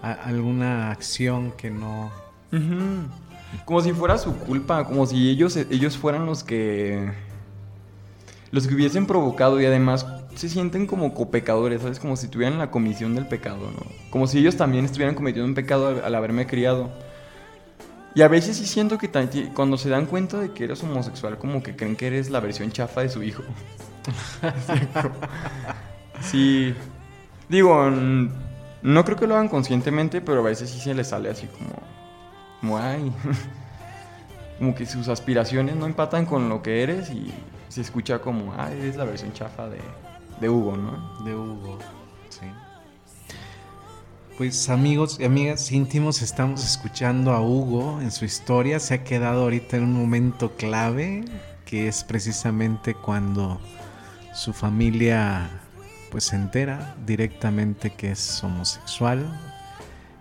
[0.00, 2.12] a- alguna acción que no...
[2.52, 3.08] Ujú.
[3.64, 7.10] Como si fuera su culpa, como si ellos, ellos fueran los que.
[8.52, 10.06] los que hubiesen provocado y además
[10.36, 11.98] se sienten como copecadores, ¿sabes?
[11.98, 13.86] Como si tuvieran la comisión del pecado, ¿no?
[14.10, 16.90] Como si ellos también estuvieran cometiendo un pecado al, haberme criado.
[18.14, 19.10] Y a veces sí siento que
[19.54, 22.70] cuando se dan cuenta de que eres homosexual, como que creen que eres la versión
[22.70, 23.42] chafa de su hijo.
[26.20, 26.74] sí.
[27.48, 31.46] Digo, no creo que lo hagan conscientemente, pero a veces sí se les sale así
[31.46, 31.82] como.
[32.60, 33.12] Como, ay.
[34.58, 37.32] como que sus aspiraciones no empatan con lo que eres y
[37.68, 39.78] se escucha como, ay, eres la versión chafa de,
[40.40, 41.24] de Hugo, ¿no?
[41.24, 41.78] De Hugo,
[42.28, 42.46] sí.
[44.36, 48.78] Pues amigos y amigas íntimos, estamos escuchando a Hugo en su historia.
[48.80, 51.24] Se ha quedado ahorita en un momento clave,
[51.64, 53.60] que es precisamente cuando
[54.34, 55.48] su familia
[56.10, 59.40] pues se entera directamente que es homosexual.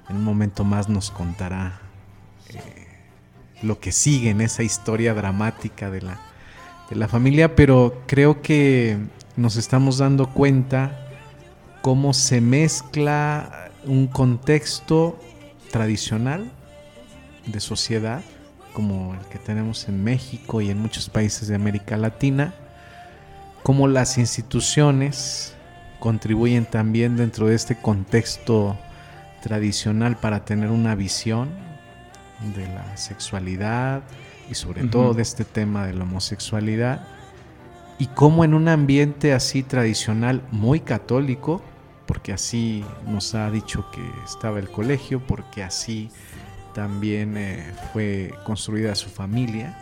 [0.09, 1.81] En un momento más nos contará
[2.49, 2.87] eh,
[3.61, 6.19] lo que sigue en esa historia dramática de la,
[6.89, 8.97] de la familia, pero creo que
[9.37, 10.97] nos estamos dando cuenta
[11.81, 15.19] cómo se mezcla un contexto
[15.71, 16.51] tradicional
[17.45, 18.23] de sociedad,
[18.73, 22.53] como el que tenemos en México y en muchos países de América Latina,
[23.63, 25.53] cómo las instituciones
[25.99, 28.77] contribuyen también dentro de este contexto
[29.43, 31.49] tradicional para tener una visión
[32.55, 34.01] de la sexualidad
[34.49, 37.05] y sobre todo de este tema de la homosexualidad
[37.97, 41.61] y cómo en un ambiente así tradicional muy católico,
[42.05, 46.09] porque así nos ha dicho que estaba el colegio, porque así
[46.73, 49.77] también eh, fue construida su familia,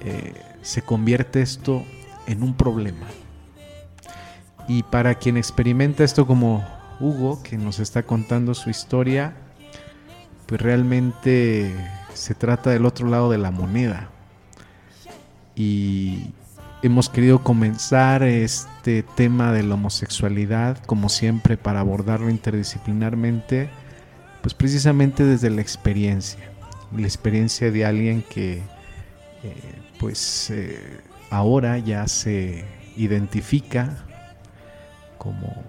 [0.00, 1.84] eh, se convierte esto
[2.26, 3.06] en un problema.
[4.68, 6.66] Y para quien experimenta esto como
[7.00, 9.34] Hugo, que nos está contando su historia,
[10.46, 11.74] pues realmente
[12.14, 14.08] se trata del otro lado de la moneda.
[15.54, 16.32] Y
[16.82, 23.70] hemos querido comenzar este tema de la homosexualidad, como siempre, para abordarlo interdisciplinarmente,
[24.42, 26.40] pues precisamente desde la experiencia,
[26.96, 28.54] la experiencia de alguien que,
[29.44, 29.54] eh,
[30.00, 32.64] pues, eh, ahora ya se
[32.96, 34.04] identifica
[35.18, 35.62] como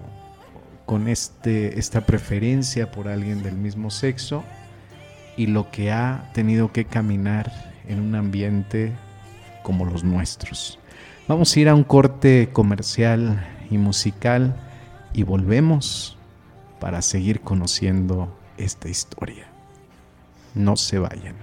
[0.84, 4.44] con este, esta preferencia por alguien del mismo sexo
[5.36, 8.92] y lo que ha tenido que caminar en un ambiente
[9.62, 10.78] como los nuestros.
[11.26, 14.54] Vamos a ir a un corte comercial y musical
[15.14, 16.18] y volvemos
[16.80, 19.46] para seguir conociendo esta historia.
[20.54, 21.34] No se vayan.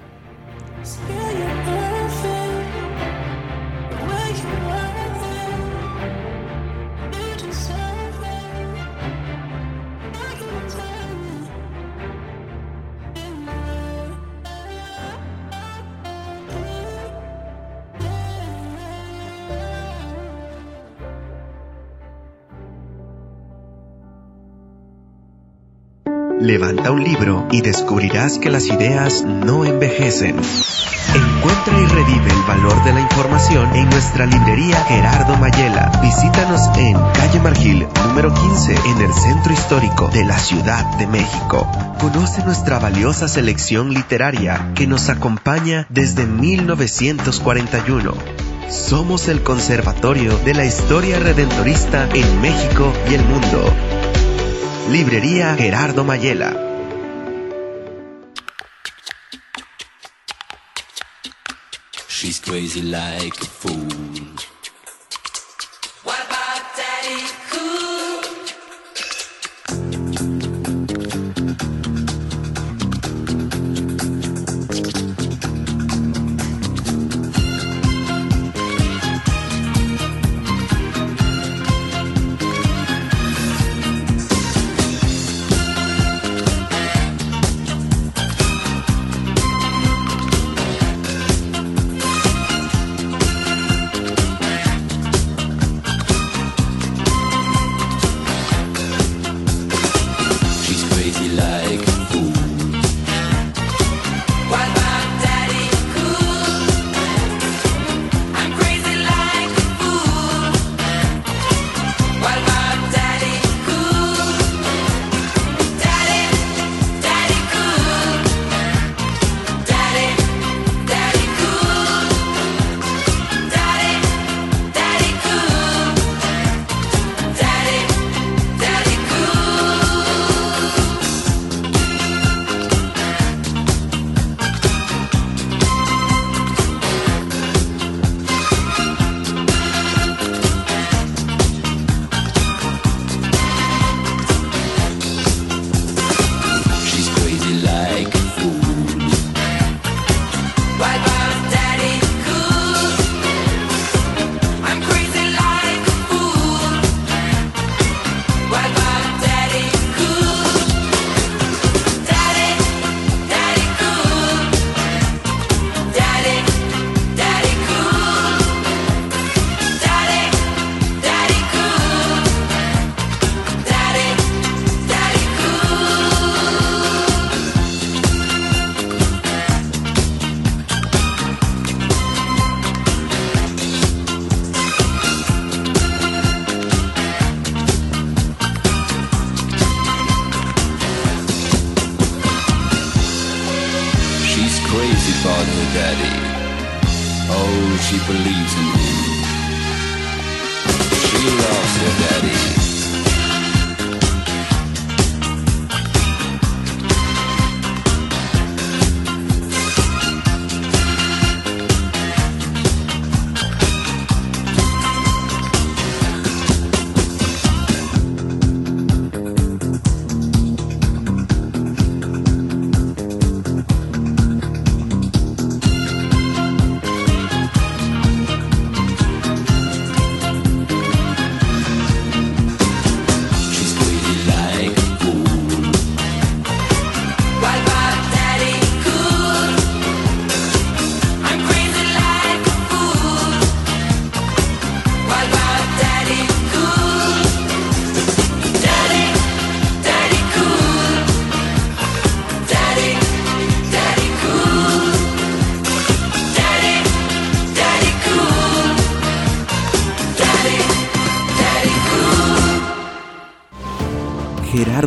[26.52, 30.36] Levanta un libro y descubrirás que las ideas no envejecen.
[30.36, 35.98] Encuentra y revive el valor de la información en nuestra librería Gerardo Mayela.
[36.02, 41.66] Visítanos en Calle Margil, número 15, en el centro histórico de la Ciudad de México.
[42.02, 48.14] Conoce nuestra valiosa selección literaria que nos acompaña desde 1941.
[48.70, 53.74] Somos el Conservatorio de la Historia Redentorista en México y el mundo.
[54.90, 56.52] Librería Gerardo Mayela.
[62.08, 64.51] She's crazy like a fool.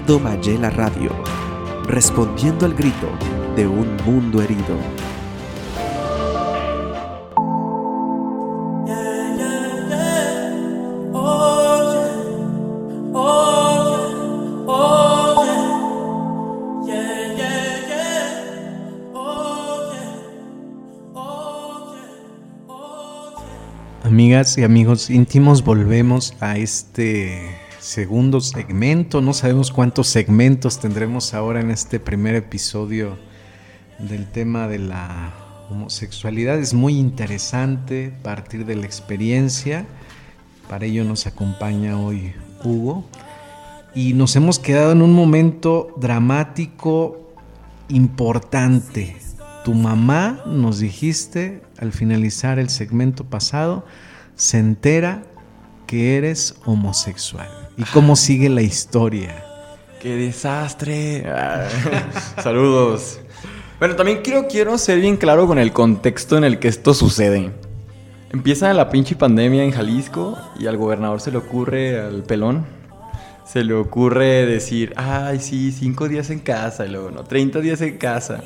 [0.06, 1.10] Gerardo Mayela Radio,
[1.86, 3.08] respondiendo al grito
[3.56, 4.76] de un mundo herido.
[24.02, 29.20] Amigas y amigos íntimos, volvemos a este segundo segmento.
[29.20, 33.18] No sabemos cuántos segmentos tendremos ahora en este primer episodio
[33.98, 35.34] del tema de la
[35.68, 36.58] homosexualidad.
[36.58, 39.84] Es muy interesante partir de la experiencia.
[40.66, 42.32] Para ello nos acompaña hoy
[42.64, 43.04] Hugo.
[43.94, 47.34] Y nos hemos quedado en un momento dramático
[47.90, 49.14] importante.
[49.62, 53.84] Tu mamá, nos dijiste al finalizar el segmento pasado,
[54.36, 55.22] se entera
[55.86, 57.63] que eres homosexual.
[57.76, 59.44] ¿Y cómo sigue la historia?
[60.00, 61.24] ¡Qué desastre!
[62.42, 63.20] Saludos.
[63.80, 67.50] Bueno, también quiero, quiero ser bien claro con el contexto en el que esto sucede.
[68.32, 72.64] Empieza la pinche pandemia en Jalisco y al gobernador se le ocurre, al pelón,
[73.44, 77.80] se le ocurre decir, ay, sí, cinco días en casa, y luego, no, 30 días
[77.80, 78.42] en casa.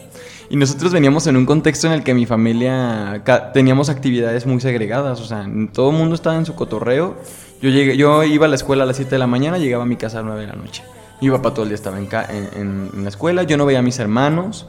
[0.51, 3.23] Y nosotros veníamos en un contexto en el que mi familia
[3.55, 7.17] teníamos actividades muy segregadas, o sea, todo el mundo estaba en su cotorreo.
[7.61, 9.87] Yo, llegué, yo iba a la escuela a las 7 de la mañana, llegaba a
[9.87, 10.83] mi casa a las 9 de la noche.
[11.21, 13.83] Mi papá todo el día estaba en, en- en- la escuela, yo no veía a
[13.83, 14.67] mis hermanos,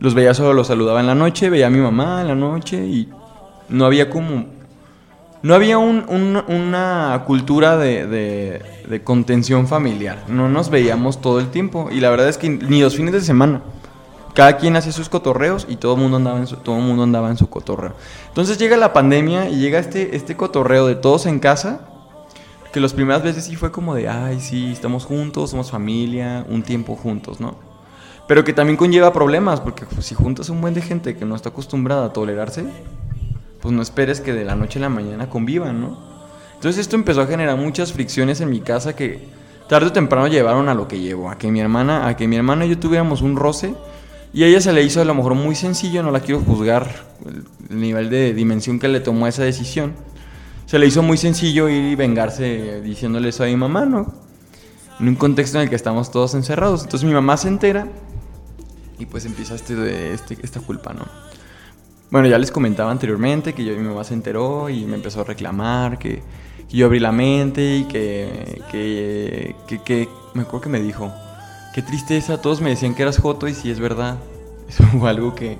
[0.00, 2.84] los veía solo, los saludaba en la noche, veía a mi mamá en la noche
[2.84, 3.08] y
[3.68, 4.46] no había como...
[5.42, 8.06] No había un- un- una cultura de,
[8.88, 10.24] de- contención familiar.
[10.26, 11.88] No nos veíamos todo el tiempo.
[11.92, 13.60] Y la verdad es que ni los fines de semana.
[14.34, 17.30] Cada quien hacía sus cotorreos y todo el mundo andaba en su, todo mundo andaba
[17.30, 17.92] en su cotorreo.
[18.28, 21.80] Entonces llega la pandemia y llega este, este cotorreo de todos en casa.
[22.76, 26.62] Que las primeras veces sí fue como de, ay, sí, estamos juntos, somos familia, un
[26.62, 27.56] tiempo juntos, ¿no?
[28.28, 31.34] Pero que también conlleva problemas, porque pues, si juntas un buen de gente que no
[31.34, 32.66] está acostumbrada a tolerarse,
[33.62, 35.98] pues no esperes que de la noche a la mañana convivan, ¿no?
[36.52, 39.26] Entonces esto empezó a generar muchas fricciones en mi casa que
[39.70, 42.36] tarde o temprano llevaron a lo que llevó, a que mi hermana, a que mi
[42.36, 43.74] hermana y yo tuviéramos un roce
[44.34, 46.90] y a ella se le hizo a lo mejor muy sencillo, no la quiero juzgar
[47.70, 49.94] el nivel de dimensión que le tomó esa decisión.
[50.66, 54.12] Se le hizo muy sencillo ir y vengarse diciéndole eso a mi mamá, ¿no?
[55.00, 56.84] En un contexto en el que estamos todos encerrados.
[56.84, 57.88] Entonces mi mamá se entera
[58.98, 61.04] y pues empieza este, este, esta culpa, ¿no?
[62.10, 65.24] Bueno, ya les comentaba anteriormente que yo, mi mamá se enteró y me empezó a
[65.24, 66.22] reclamar que,
[66.68, 71.12] que yo abrí la mente y que, que, que, que- me acuerdo que me dijo,
[71.74, 74.18] qué tristeza, todos me decían que eras joto y sí es verdad.
[74.68, 75.58] Eso fue algo que,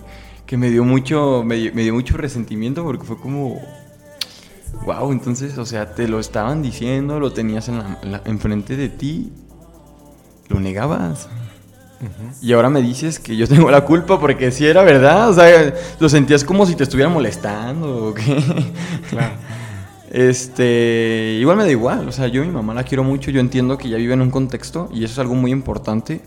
[0.57, 3.61] me dio mucho, me, me dio mucho resentimiento porque fue como,
[4.85, 8.89] wow, entonces, o sea, te lo estaban diciendo, lo tenías en la- la- enfrente de
[8.89, 9.33] ti,
[10.49, 11.29] lo negabas.
[12.43, 15.31] Y ahora me dices que yo tengo la culpa porque sí era verdad.
[15.31, 18.23] O sea, lo sentías como si te estuvieran molestando o qué.
[20.11, 22.09] Este, igual me da igual.
[22.09, 23.31] O sea, yo a mi mamá la quiero mucho.
[23.31, 26.21] Yo entiendo que ella vive en un contexto y eso es algo muy importante.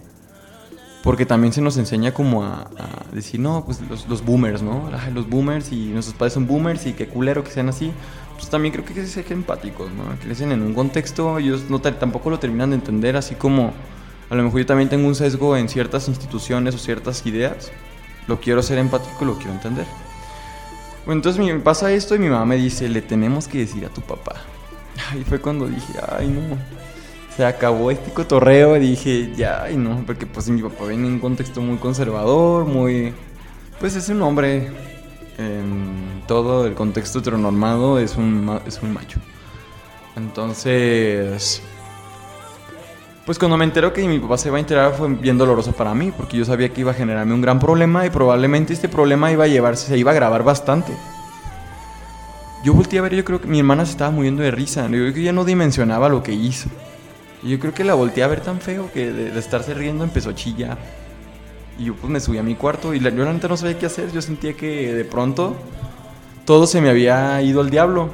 [1.02, 4.90] Porque también se nos enseña como a, a decir, no, pues los, los boomers, ¿no?
[5.14, 7.92] Los boomers y nuestros padres son boomers y qué culero que sean así.
[8.40, 10.18] Pues también creo que hay ser empáticos, ¿no?
[10.24, 13.74] Crecen en un contexto, ellos no, tampoco lo terminan de entender, así como
[14.30, 17.70] a lo mejor yo también tengo un sesgo en ciertas instituciones o ciertas ideas.
[18.28, 19.86] Lo quiero ser empático, lo quiero entender.
[21.06, 23.90] Bueno, entonces me pasa esto y mi mamá me dice, le tenemos que decir a
[23.90, 24.36] tu papá.
[25.12, 26.58] Ahí fue cuando dije, ay no,
[27.36, 31.16] se acabó este cotorreo y dije, ya, ay no, porque pues mi papá viene en
[31.16, 33.14] un contexto muy conservador, muy,
[33.82, 34.72] Pues es un hombre
[35.40, 39.20] en todo el contexto heteronormado, es un, es un macho.
[40.16, 41.62] Entonces,
[43.26, 45.94] pues cuando me entero que mi papá se iba a enterar fue bien doloroso para
[45.94, 49.32] mí, porque yo sabía que iba a generarme un gran problema y probablemente este problema
[49.32, 50.92] iba a llevarse, se iba a grabar bastante.
[52.64, 54.90] Yo volteé a ver, yo creo que mi hermana se estaba muriendo de risa, yo
[54.90, 56.70] creo que ella no dimensionaba lo que hizo.
[57.42, 60.04] Y yo creo que la volteé a ver tan feo que de, de estarse riendo
[60.04, 60.78] empezó a chillar.
[61.80, 63.80] Y yo pues me subí a mi cuarto y la, yo la neta no sabía
[63.80, 64.12] qué hacer.
[64.12, 65.56] Yo sentía que de pronto
[66.46, 68.10] todo se me había ido al diablo.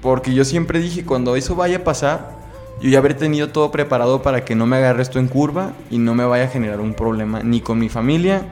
[0.00, 2.36] Porque yo siempre dije, cuando eso vaya a pasar,
[2.80, 5.98] yo ya habré tenido todo preparado para que no me agarre esto en curva y
[5.98, 8.42] no me vaya a generar un problema ni con mi familia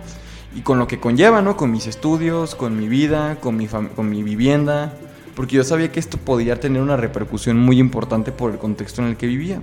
[0.56, 1.56] y con lo que conlleva, ¿no?
[1.56, 4.94] Con mis estudios, con mi vida, con mi, con mi vivienda.
[5.36, 9.08] Porque yo sabía que esto podía tener una repercusión muy importante por el contexto en
[9.08, 9.60] el que vivía.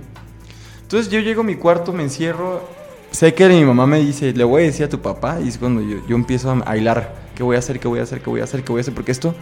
[0.82, 2.81] Entonces yo llego a mi cuarto, me encierro.
[3.12, 5.38] Sé que mi mamá me dice, le voy a decir a tu papá.
[5.40, 7.14] Y es cuando yo, yo empiezo a, hilar.
[7.34, 7.78] ¿Qué voy a hacer?
[7.78, 8.20] ¿Qué voy a hacer?
[8.20, 8.64] ¿Qué voy a hacer?
[8.64, 8.94] ¿Qué voy a hacer?
[8.94, 9.34] Porque esto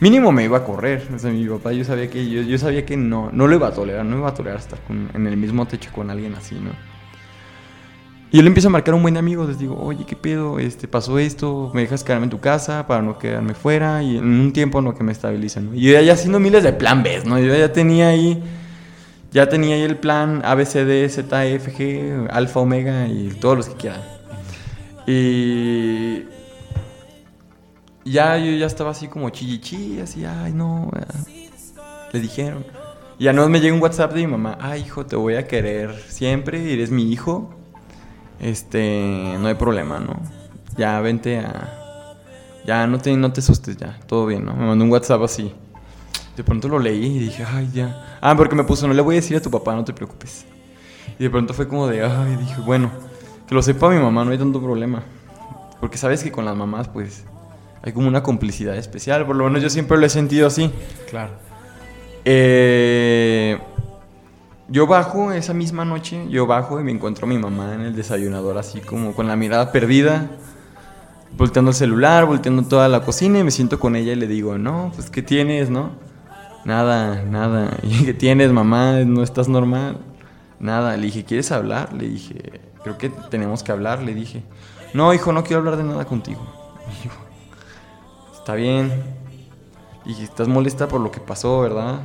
[0.00, 1.08] mínimo me iba a correr.
[1.14, 3.68] O sea, mi papá yo sabía que, yo, yo sabía que no, no lo iba
[3.68, 4.04] a tolerar.
[4.04, 6.70] No iba a tolerar estar en el mismo techo con alguien así, ¿no?
[8.34, 10.58] Y yo le empiezo a marcar a un buen amigo, les digo, oye, ¿qué pedo?
[10.58, 14.24] Este, pasó esto, me dejas quedarme en tu casa para no quedarme fuera y en
[14.24, 15.70] un tiempo no que me estabilicen.
[15.70, 15.76] ¿no?
[15.76, 17.38] Y yo ya haciendo miles de plan B, ¿no?
[17.38, 18.42] Yo ya tenía ahí,
[19.34, 24.00] ya tenía ahí el plan Z, F, G, Alfa, Omega y todos los que quieran.
[25.08, 26.22] Y
[28.04, 31.50] ya yo ya estaba así como chillichi, así, ay, no, eh,
[32.12, 32.64] le dijeron.
[33.18, 35.48] Y ya no me llega un WhatsApp de mi mamá, ay, hijo, te voy a
[35.48, 37.50] querer siempre, eres mi hijo.
[38.38, 40.14] Este, no hay problema, ¿no?
[40.76, 42.16] Ya vente a.
[42.64, 44.54] Ya no te, no te asustes, ya, todo bien, ¿no?
[44.54, 45.52] Me mandó un WhatsApp así.
[46.36, 48.18] De pronto lo leí y dije, ay, ya.
[48.20, 50.44] Ah, porque me puso, no le voy a decir a tu papá, no te preocupes.
[51.18, 52.90] Y de pronto fue como de, ay, dije, bueno,
[53.46, 55.02] que lo sepa mi mamá, no hay tanto problema.
[55.80, 57.24] Porque sabes que con las mamás, pues,
[57.82, 59.26] hay como una complicidad especial.
[59.26, 60.70] Por lo menos yo siempre lo he sentido así.
[61.08, 61.32] Claro.
[62.24, 63.58] Eh,
[64.68, 67.94] yo bajo esa misma noche, yo bajo y me encuentro a mi mamá en el
[67.94, 70.30] desayunador así como con la mirada perdida,
[71.36, 74.56] volteando el celular, volteando toda la cocina y me siento con ella y le digo,
[74.56, 75.90] no, pues ¿qué tienes, no?
[76.64, 77.76] Nada, nada.
[77.82, 79.00] Y ¿qué tienes, mamá?
[79.00, 79.98] ¿No estás normal?
[80.58, 80.96] Nada.
[80.96, 81.92] Le dije, ¿quieres hablar?
[81.92, 84.42] Le dije, creo que tenemos que hablar, le dije.
[84.94, 86.40] No, hijo, no quiero hablar de nada contigo.
[87.04, 87.10] Yo,
[88.38, 88.92] está bien.
[90.04, 92.00] Y dije, estás molesta por lo que pasó, ¿verdad?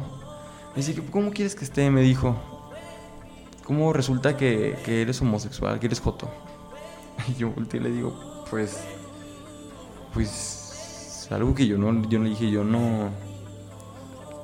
[0.75, 1.89] Me dice, ¿cómo quieres que esté?
[1.89, 2.35] Me dijo.
[3.65, 6.29] ¿Cómo resulta que, que eres homosexual, que eres joto?
[7.27, 8.79] Y yo volteé y le digo, pues.
[10.13, 11.27] Pues.
[11.29, 12.09] Algo que yo no.
[12.09, 13.09] Yo le dije, yo no.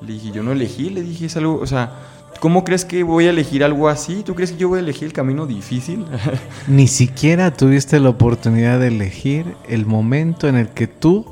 [0.02, 1.58] Le dije, yo no elegí, le dije, es algo.
[1.60, 1.92] O sea,
[2.40, 4.22] ¿cómo crees que voy a elegir algo así?
[4.24, 6.04] ¿Tú crees que yo voy a elegir el camino difícil?
[6.68, 11.24] Ni siquiera tuviste la oportunidad de elegir el momento en el que tú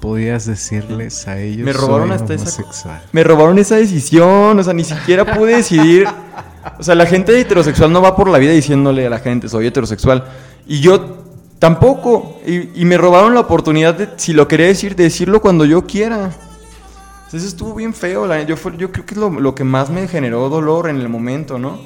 [0.00, 3.02] podías decirles a ellos Me robaron "Soy hasta esa co- homosexual".
[3.12, 6.06] Me robaron esa decisión, o sea, ni siquiera pude decidir.
[6.78, 9.66] O sea, la gente heterosexual no va por la vida diciéndole a la gente, soy
[9.68, 10.24] heterosexual.
[10.66, 11.18] Y yo
[11.58, 12.40] tampoco.
[12.46, 15.86] Y, y me robaron la oportunidad de, si lo quería decir, de decirlo cuando yo
[15.86, 16.30] quiera.
[17.32, 18.26] Eso estuvo bien feo.
[18.44, 21.58] yo, fue- yo creo que es lo, que más me generó dolor en el momento,
[21.58, 21.78] ¿no?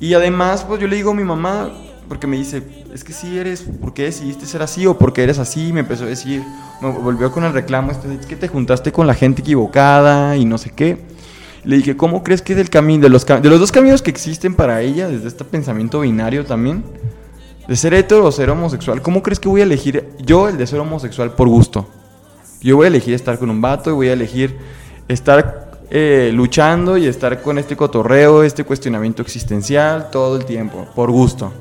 [0.00, 1.70] Y además, pues yo le digo a mi mamá,
[2.08, 2.62] porque me dice,
[2.92, 4.86] es que si eres, ¿por qué decidiste ser así?
[4.86, 5.68] ¿O por qué eres así?
[5.68, 6.42] Y me empezó a decir,
[6.80, 10.46] me volvió con el reclamo, este, es que te juntaste con la gente equivocada y
[10.46, 10.98] no sé qué.
[11.62, 14.10] Le dije, ¿cómo crees que es del camino, de los, de los dos caminos que
[14.10, 16.82] existen para ella, desde este pensamiento binario también,
[17.68, 20.66] de ser hetero o ser homosexual, ¿cómo crees que voy a elegir yo el de
[20.66, 21.86] ser homosexual por gusto?
[22.60, 24.56] Yo voy a elegir estar con un vato y voy a elegir
[25.08, 31.10] estar eh, luchando y estar con este cotorreo, este cuestionamiento existencial todo el tiempo, por
[31.10, 31.52] gusto.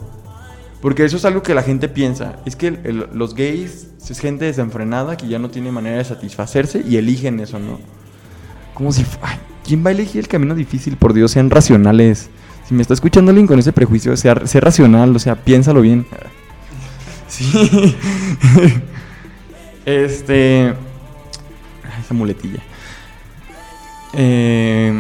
[0.81, 2.37] Porque eso es algo que la gente piensa.
[2.45, 6.03] Es que el- el- los gays es gente desenfrenada que ya no tiene manera de
[6.05, 7.79] satisfacerse y eligen eso, ¿no?
[8.73, 9.05] Como si...
[9.21, 10.97] ay, ¿Quién va a elegir el camino difícil?
[10.97, 12.29] Por Dios, sean racionales.
[12.67, 16.05] Si me está escuchando alguien con ese prejuicio, sea, sea racional, o sea, piénsalo bien.
[17.27, 17.45] Sí.
[19.85, 20.73] este...
[22.10, 22.60] Esa muletilla.
[24.14, 24.99] Eh,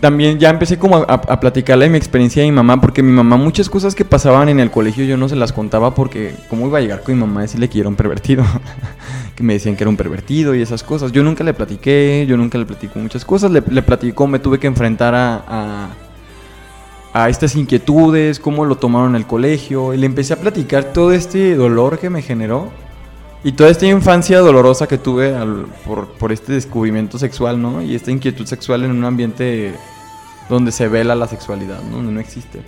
[0.00, 3.36] también ya empecé como a, a- platicarle mi experiencia de mi mamá, porque mi mamá
[3.36, 6.78] muchas cosas que pasaban en el colegio yo no se las contaba porque cómo iba
[6.78, 8.44] a llegar con mi mamá a decirle que era un pervertido,
[9.36, 11.12] que me decían que era un pervertido y esas cosas.
[11.12, 14.58] Yo nunca le platiqué, yo nunca le platico muchas cosas, le, le platico, me tuve
[14.58, 15.88] que enfrentar a, a,
[17.12, 21.54] a estas inquietudes, cómo lo tomaron el colegio, y le empecé a platicar todo este
[21.54, 22.70] dolor que me generó.
[23.46, 27.80] Y toda esta infancia dolorosa que tuve al- por, este descubrimiento sexual, ¿no?
[27.80, 29.72] Y esta inquietud sexual en un ambiente
[30.48, 31.80] donde se vela la sexualidad.
[31.80, 32.58] Donde no existe.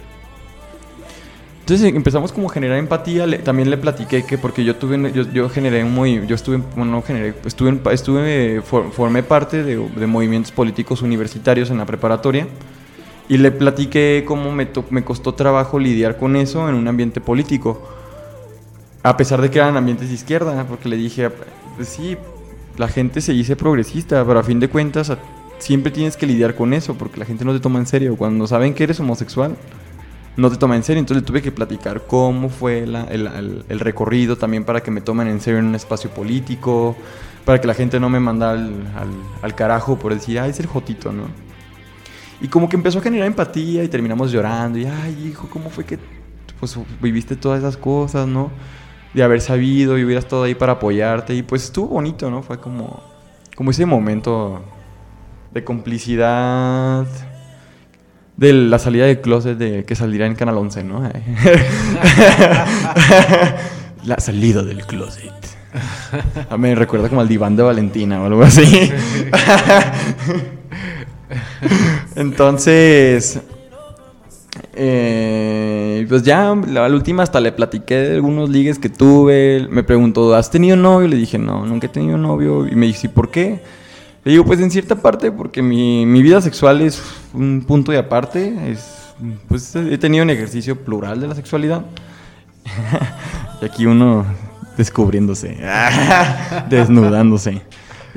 [1.62, 3.26] Entonces empezamos como a generar empatía.
[3.42, 7.34] también le platiqué que porque yo tuve, yo, generé un yo estuve, bueno, no generé,
[7.44, 12.46] estuve, estuve, for- formé parte de, de movimientos políticos universitarios en la preparatoria.
[13.28, 17.20] Y le platiqué cómo me, to- me costó trabajo lidiar con eso en un ambiente
[17.20, 17.97] político.
[19.02, 21.30] A pesar de que eran ambientes de izquierda, porque le dije,
[21.76, 22.16] pues sí,
[22.76, 25.12] la gente se dice progresista, pero a fin de cuentas
[25.58, 28.16] siempre tienes que lidiar con eso, porque la gente no te toma en serio.
[28.16, 29.56] Cuando saben que eres homosexual,
[30.36, 31.00] no te toma en serio.
[31.00, 35.58] Entonces tuve que platicar cómo fue el, recorrido también para que me tomen en serio
[35.58, 36.96] en un espacio político,
[37.44, 38.72] para que la gente no me manda al,
[39.42, 41.24] al- carajo por decir, ay, es el Jotito, ¿no?
[42.40, 44.78] Y como que empezó a generar empatía y terminamos llorando.
[44.78, 45.98] Y, ay, hijo, ¿cómo fue que
[46.60, 48.50] pues, viviste todas esas cosas, ¿no?
[49.14, 51.34] De haber sabido y hubieras estado ahí para apoyarte.
[51.34, 52.42] Y pues estuvo bonito, ¿no?
[52.42, 53.02] Fue como,
[53.56, 54.62] como ese momento
[55.52, 57.06] de complicidad.
[58.36, 61.02] De la salida del closet de que saldría en Canal 11, ¿no?
[64.04, 65.32] la salida del closet.
[66.48, 68.92] Ah, Me recuerda como al diván de Valentina o algo así.
[72.16, 73.40] Entonces,
[74.80, 79.66] eh, pues ya, la, última hasta le platiqué de algunos ligues que tuve.
[79.70, 81.08] Me preguntó, ¿has tenido novio?
[81.08, 82.66] Le dije, no, nunca he tenido novio.
[82.68, 83.60] Y me dice, ¿y por qué?
[84.24, 87.02] Le digo, pues en cierta parte, porque mi, vida sexual es
[87.34, 88.70] un punto de aparte.
[88.70, 89.14] Es,
[89.48, 91.84] pues he tenido un ejercicio plural de la sexualidad.
[93.60, 94.26] y aquí uno
[94.76, 95.58] descubriéndose,
[96.70, 97.62] desnudándose.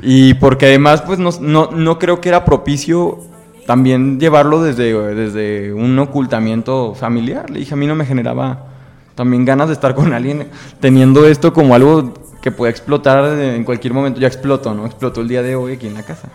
[0.00, 3.31] Y porque además, pues no, no, no creo que era propicio
[3.66, 7.50] también llevarlo desde, desde un ocultamiento familiar.
[7.50, 8.66] Le dije, a mí no me generaba
[9.14, 10.48] también ganas de estar con alguien
[10.80, 14.20] teniendo esto como algo que puede explotar en cualquier momento.
[14.20, 14.86] Ya explotó, ¿no?
[14.86, 16.28] Explotó el día de hoy aquí en la casa.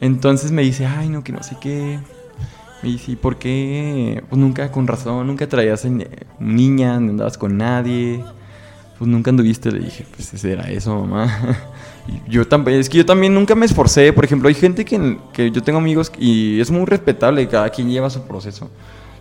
[0.00, 1.98] Entonces me dice, ay, no, que no sé qué.
[2.82, 4.22] Me dice, ¿y por qué?
[4.28, 6.08] Pues nunca, con razón, nunca traías en-
[6.38, 8.22] niña, no andabas con nadie.
[8.98, 11.58] Pues nunca anduviste, le dije, pues era eso, mamá.
[12.06, 14.12] Y yo también, es que yo también nunca me esforcé.
[14.12, 17.88] Por ejemplo, hay gente que, que yo tengo amigos y es muy respetable, cada quien
[17.88, 18.70] lleva su proceso.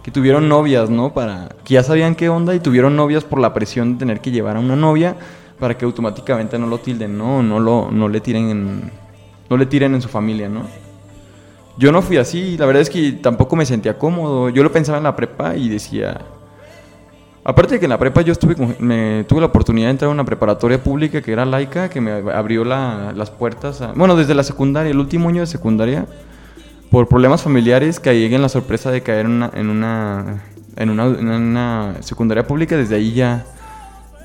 [0.04, 1.14] Que tuvieron novias, ¿no?
[1.14, 4.32] Para, que ya sabían qué onda y tuvieron novias por la presión de tener que
[4.32, 5.16] llevar a una novia
[5.60, 7.42] para que automáticamente no lo tilden, ¿no?
[7.42, 8.92] No, lo, no le tiren en,
[9.50, 10.64] no le tiren en su familia, ¿no?
[11.78, 14.50] Yo no fui así, la verdad es que tampoco me sentía cómodo.
[14.50, 16.20] Yo lo pensaba en la prepa y decía.
[17.46, 20.08] Aparte de que en la prepa yo estuve con- me, tuve la oportunidad de entrar
[20.10, 23.82] a una preparatoria pública que era laica, que me abrió la- las puertas.
[23.82, 26.06] a- bueno, desde la secundaria, el último año de secundaria,
[26.90, 30.44] por problemas familiares, caí en la sorpresa de caer en una, en una,
[30.78, 32.78] en una, en una secundaria pública.
[32.78, 33.46] Desde ahí ya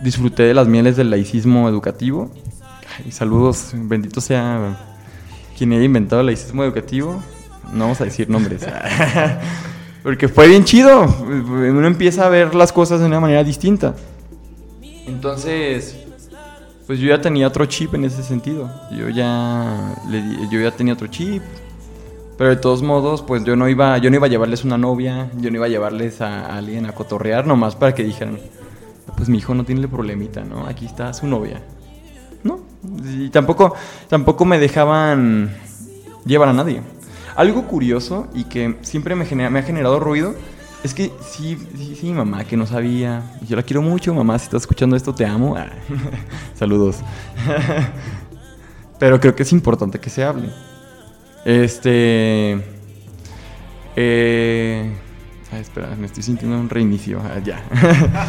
[0.02, 2.30] disfruté de las mieles del laicismo educativo.
[3.10, 4.76] Saludos, bendito sea
[5.56, 7.20] quien haya inventado el laicismo educativo.
[7.72, 8.64] No vamos a decir nombres.
[10.08, 11.04] Porque fue bien chido.
[11.20, 13.94] Uno empieza a ver las cosas de una manera distinta.
[15.06, 15.98] Entonces,
[16.86, 18.70] pues yo ya tenía otro chip en ese sentido.
[18.90, 21.42] Yo ya, le yo ya tenía otro chip.
[22.38, 25.30] Pero de todos modos, pues yo no iba, yo no iba a llevarles una novia,
[25.36, 28.38] yo no iba a llevarles a, alguien a cotorrear nomás para que dijeran,
[29.14, 30.66] pues mi hijo no tiene problemita, ¿no?
[30.66, 31.60] Aquí está su novia.
[32.44, 32.60] No,
[33.04, 33.74] y tampoco,
[34.08, 35.54] tampoco me dejaban
[36.24, 36.80] llevar a nadie.
[37.38, 40.34] Algo curioso y que siempre me, genera- me ha generado ruido
[40.82, 43.22] es que sí, sí, sí, mamá, que no sabía.
[43.48, 45.56] Yo la quiero mucho, mamá, si estás escuchando esto, te amo.
[45.56, 45.68] Ah,
[46.54, 46.96] Saludos.
[48.98, 50.50] Pero creo que es importante que se hable.
[51.44, 52.60] Este.
[53.94, 54.92] Eh.
[55.52, 57.20] ah, espera, me estoy sintiendo un reinicio.
[57.24, 57.60] Ah, ya.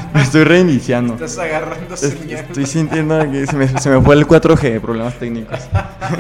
[0.13, 1.15] me estoy reiniciando.
[1.15, 2.45] Estás agarrando señal.
[2.45, 5.59] Estoy sintiendo que se me, se me fue el 4G, problemas técnicos.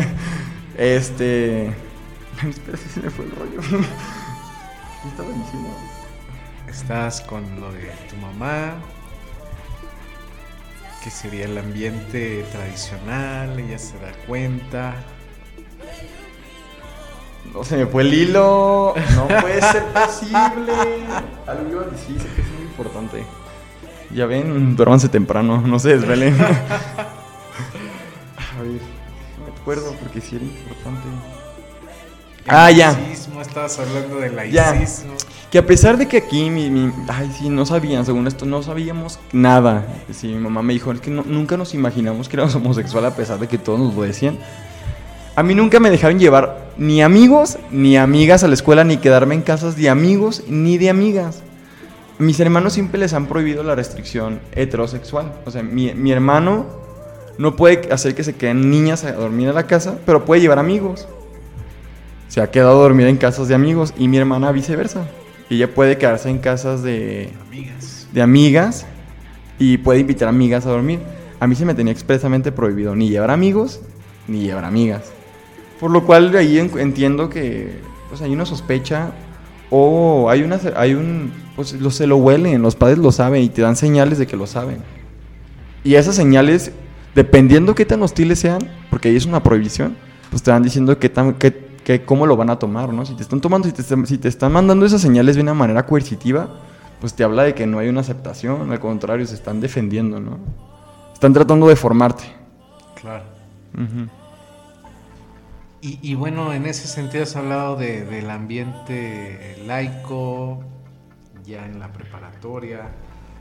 [0.77, 1.88] este.
[2.47, 3.59] Espera, si se me fue el rollo.
[3.61, 5.69] ¿Qué estaba diciendo?
[6.67, 8.75] Estás con lo de tu mamá,
[11.03, 14.93] que sería el ambiente tradicional, ella se da cuenta.
[17.53, 18.93] No se me fue el hilo.
[19.15, 20.73] No puede ser posible.
[21.47, 23.25] Algo iba a decir, sé que es muy importante.
[24.13, 26.39] Ya ven, duérmanse temprano, no se desvelen.
[26.41, 26.45] A
[28.61, 28.81] ver,
[29.45, 31.07] me acuerdo porque sí era importante.
[32.47, 32.93] Ah, ya.
[32.93, 34.73] Laicismo, estabas hablando de Ya.
[34.73, 35.13] laicismo.
[35.51, 38.61] Que a pesar de que aquí, mi, mi- ay, sí, no sabían, según esto, no
[38.61, 39.83] sabíamos nada.
[40.13, 43.15] Sí, mi mamá me dijo, es que no- nunca nos imaginamos que éramos homosexuales a
[43.15, 44.37] pesar de que todos nos lo decían.
[45.35, 49.35] A mí nunca me dejaron llevar ni amigos ni amigas a la escuela, ni quedarme
[49.35, 51.41] en casas de amigos ni de amigas.
[52.19, 55.31] Mis hermanos siempre les han prohibido la restricción heterosexual.
[55.45, 56.65] O sea, mi, mi hermano
[57.37, 60.59] no puede hacer que se queden niñas a dormir en la casa, pero puede llevar
[60.59, 61.07] amigos.
[62.29, 65.05] Se ha quedado a dormir en casas de amigos y mi hermana viceversa.
[65.49, 68.07] Ella puede quedarse en casas de, Amigas.
[68.13, 68.85] de amigas
[69.57, 70.99] y puede invitar amigas a dormir.
[71.39, 73.81] A mí se me tenía expresamente prohibido ni llevar amigos
[74.27, 75.11] ni llevar amigas.
[75.79, 79.11] Por lo cual de ahí en- entiendo que pues hay una sospecha
[79.71, 83.49] o hay una hay un pues lo, se lo huelen, los padres lo saben y
[83.49, 84.77] te dan señales de que lo saben.
[85.83, 86.71] Y esas señales
[87.15, 88.59] dependiendo qué tan hostiles sean,
[88.91, 89.95] porque ahí es una prohibición,
[90.29, 93.03] pues te van diciendo qué tan qué, qué- cómo lo van a tomar, ¿no?
[93.03, 95.55] Si te están tomando si te están, si te están mandando esas señales de una
[95.55, 96.47] manera coercitiva,
[97.01, 100.37] pues te habla de que no hay una aceptación, al contrario, se están defendiendo, ¿no?
[101.13, 102.25] Están tratando de formarte.
[103.01, 103.23] Claro.
[103.73, 104.07] Ujú.
[105.81, 110.61] Y, y bueno, en ese sentido has hablado de- del ambiente laico,
[111.45, 112.81] ya en la preparatoria,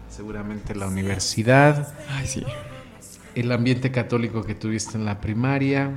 [0.08, 2.44] seguramente en la universidad, Ay, sí.
[3.34, 5.90] el ambiente católico que tuviste en la primaria.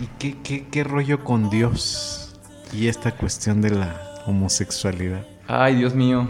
[0.00, 2.36] ¿Y qué, qué, qué rollo con Dios
[2.72, 5.26] y esta cuestión de la homosexualidad?
[5.48, 6.28] Ay, Dios mío.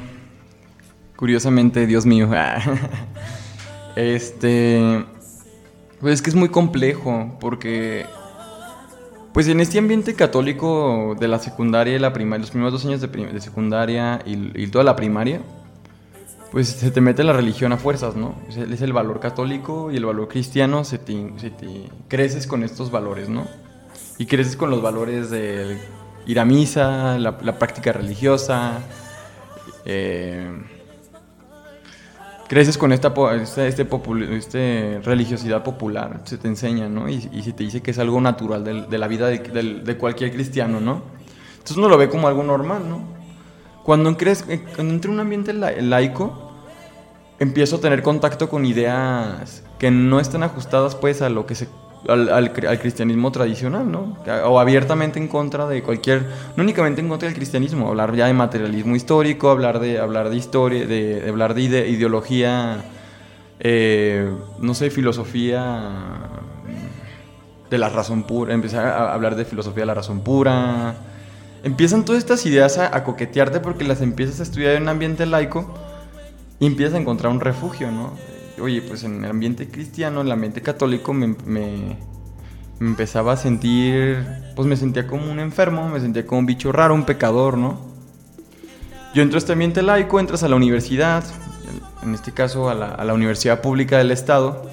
[1.16, 2.30] Curiosamente, Dios mío.
[3.96, 5.04] este.
[6.00, 8.06] Pues es que es muy complejo, porque.
[9.34, 13.00] Pues en este ambiente católico de la secundaria y la primaria, los primeros dos años
[13.00, 15.42] de, de secundaria y, y toda la primaria,
[16.50, 18.34] pues se te mete la religión a fuerzas, ¿no?
[18.48, 21.32] Es el, valor católico y el valor cristiano, se te,
[22.08, 23.46] creces con estos valores, ¿no?
[24.16, 25.78] Y creces con los valores de
[26.26, 28.80] ir a misa, la, práctica religiosa,
[29.84, 30.50] eh,
[32.48, 37.10] creces con esta, po- este, este religiosidad popular, se te enseña, ¿no?
[37.10, 39.38] Y, y se te dice que es algo natural de, la vida de,
[39.84, 41.02] de cualquier cristiano, ¿no?
[41.52, 43.17] Entonces uno lo ve como algo normal, ¿no?
[43.88, 44.44] Cuando, crees,
[44.76, 46.52] cuando entro en un ambiente la- laico,
[47.38, 51.68] empiezo a tener contacto con ideas que no están ajustadas pues a lo que se
[52.06, 54.18] al cristianismo tradicional, ¿no?
[54.44, 58.34] O abiertamente en contra de cualquier, no únicamente en contra del cristianismo, hablar ya de
[58.34, 62.84] materialismo histórico, hablar de hablar de historia, de, de hablar de ide- ideología,
[63.58, 65.80] eh, no sé, filosofía
[67.70, 70.94] de la razón pura, empezar a hablar de filosofía de la razón pura.
[71.62, 75.74] Empiezan todas estas ideas a, coquetearte porque las empiezas a estudiar en un ambiente laico
[76.60, 78.12] y empiezas a encontrar un refugio, ¿no?
[78.60, 81.96] Oye, pues en el ambiente cristiano, en el ambiente católico, me,
[82.80, 86.94] empezaba a sentir, pues me sentía como un enfermo, me sentía como un bicho raro,
[86.94, 87.80] un pecador, ¿no?
[89.14, 91.24] Yo entro a este ambiente laico, entras a la universidad,
[92.02, 94.68] en este caso a la, a la Universidad Pública del Estado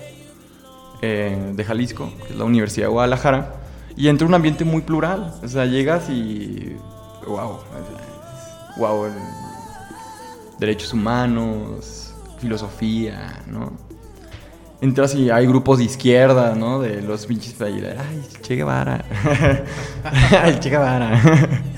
[1.02, 3.64] eh, de Jalisco, que es la Universidad de Guadalajara,
[3.98, 5.34] y entra un ambiente muy plural.
[5.43, 6.76] O sea, llegas y.
[7.28, 7.60] ¡Wow!
[8.78, 9.08] ¡Wow!
[10.60, 13.74] Derechos humanos, filosofía, ¿no?
[14.82, 16.80] Entras y hay grupos de izquierda, ¿no?
[16.80, 17.66] De los pinches de,
[17.98, 19.04] ¡Ay, Che Guevara!
[20.41, 21.62] ¡Ay, Che Guevara!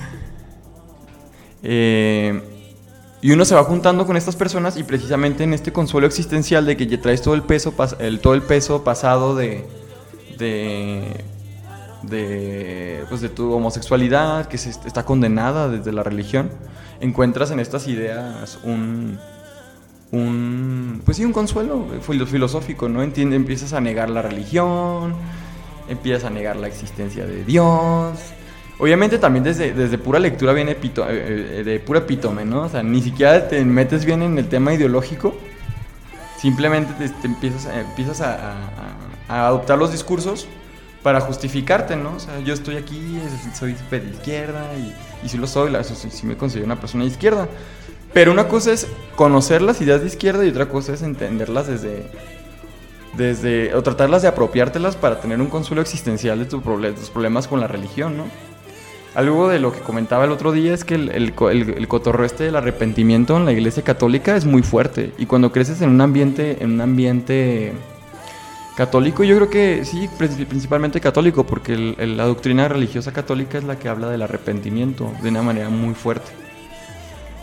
[1.60, 2.40] Eh,
[3.20, 6.76] y uno se va juntando con estas personas y precisamente en este consuelo existencial de
[6.76, 9.66] que traes todo el peso, el, todo el peso pasado de,
[10.38, 11.24] de,
[12.02, 16.50] de, pues de tu homosexualidad, que se, está condenada desde la religión,
[17.00, 19.18] encuentras en estas ideas un,
[20.12, 23.02] un pues sí, un consuelo filo- filosófico, ¿no?
[23.02, 25.14] Entiende, empiezas a negar la religión,
[25.88, 28.18] empiezas a negar la existencia de Dios.
[28.80, 32.62] Obviamente también desde, desde pura lectura viene eh, eh, de pura epítome, ¿no?
[32.62, 35.34] O sea, ni siquiera te metes bien en el tema ideológico,
[36.36, 38.54] simplemente te, empiezas, a, empiezas a
[39.28, 40.46] adoptar los discursos
[41.02, 42.14] para justificarte, ¿no?
[42.16, 43.20] O sea, yo estoy aquí,
[43.54, 44.94] soy de izquierda y,
[45.24, 47.48] y sí lo soy, la, sí, sí me considero una persona de izquierda.
[48.12, 48.86] Pero una cosa es
[49.16, 52.10] conocer las ideas de izquierda y otra cosa es entenderlas desde,
[53.16, 57.48] desde o tratarlas de apropiártelas para tener un consuelo existencial de, tu de tus problemas
[57.48, 58.24] con la religión, ¿no?
[59.14, 62.24] Algo de lo que comentaba el otro día es que el, el, el- el cotorreo
[62.26, 65.12] este del arrepentimiento en la iglesia católica es muy fuerte.
[65.18, 67.72] Y cuando creces en un ambiente, en un ambiente
[68.78, 73.58] católico, yo creo que sí, princi- principalmente católico, porque el- el- la doctrina religiosa católica
[73.58, 76.30] es la que habla del arrepentimiento de una manera muy fuerte.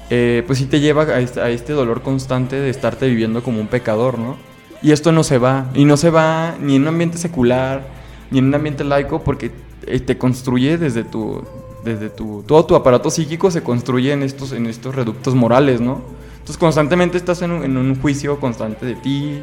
[0.10, 3.60] Eh, pues sí te lleva a este, a este dolor constante de estarte viviendo como
[3.60, 4.38] un pecador, ¿no?
[4.82, 7.86] Y esto no se va, y no se va ni en un ambiente secular,
[8.32, 9.52] ni en un ambiente laico, porque
[9.88, 11.44] eh, te construye desde tu,
[11.84, 16.02] desde tu, todo tu aparato psíquico se construye en estos, en estos reductos morales, ¿no?
[16.36, 19.42] Entonces constantemente estás en un, en un juicio constante de ti,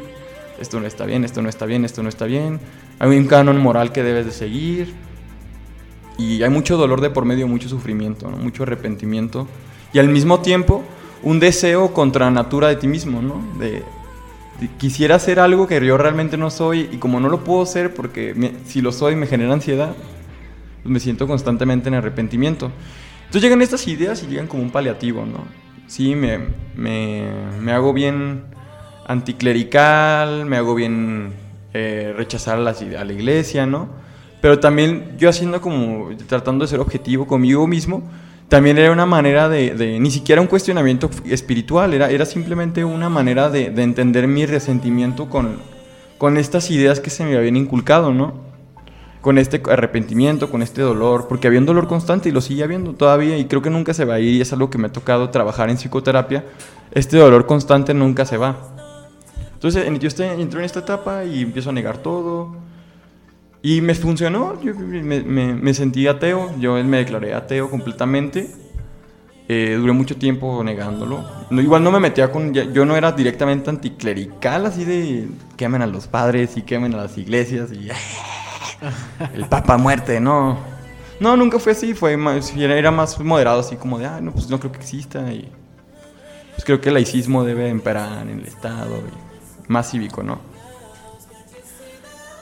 [0.59, 2.59] esto no está bien, esto no está bien, esto no está bien,
[2.99, 4.93] hay un canon moral que debes de seguir,
[6.17, 9.47] y hay mucho dolor de por medio, mucho sufrimiento, mucho arrepentimiento,
[9.93, 10.83] y al mismo tiempo
[11.23, 13.41] un deseo contra natura de ti mismo, ¿no?
[13.57, 13.83] De,
[14.77, 18.53] quisiera hacer algo que yo realmente no soy y como no lo puedo ser porque
[18.65, 19.95] si lo soy me genera ansiedad,
[20.83, 22.71] pues me siento constantemente en arrepentimiento.
[23.21, 25.45] Entonces llegan estas ideas y llegan como un paliativo, ¿no?
[25.87, 26.39] Sí, me,
[26.75, 27.29] me,
[27.61, 28.43] me hago bien
[29.07, 31.33] anticlerical, me hago bien
[31.73, 33.87] eh, rechazar a la, a la iglesia, ¿no?
[34.41, 38.03] Pero también yo haciendo como, tratando de ser objetivo conmigo mismo,
[38.49, 43.09] también era una manera de, de- ni siquiera un cuestionamiento espiritual, era, era simplemente una
[43.09, 45.57] manera de, de entender mi resentimiento con,
[46.17, 48.33] con estas ideas que se me habían inculcado, ¿no?
[49.21, 52.91] Con este arrepentimiento, con este dolor, porque había un dolor constante y lo sigue habiendo
[52.93, 54.91] todavía y creo que nunca se va a ir y es algo que me ha
[54.91, 56.43] tocado trabajar en psicoterapia,
[56.91, 58.72] este dolor constante nunca se va.
[59.63, 62.53] Entonces en- yo estoy, entro en esta etapa y empiezo a negar todo.
[63.61, 68.51] Y me funcionó, yo me, sentí ateo, yo me declaré ateo completamente.
[69.47, 71.23] Eh, duré mucho tiempo negándolo.
[71.49, 72.53] Igual no me metía con.
[72.53, 77.17] Yo no era directamente anticlerical, así de quemen a los padres y quemen a las
[77.17, 77.87] iglesias y.
[79.33, 80.57] el papa muerte, no.
[81.21, 84.49] No, nunca fue así, fue más, era más moderado, así como de, ah, no, pues
[84.49, 85.31] no creo que exista.
[85.31, 85.49] Y
[86.51, 89.01] pues creo que el laicismo debe imperar en el Estado,
[89.67, 90.39] más cívico, ¿no?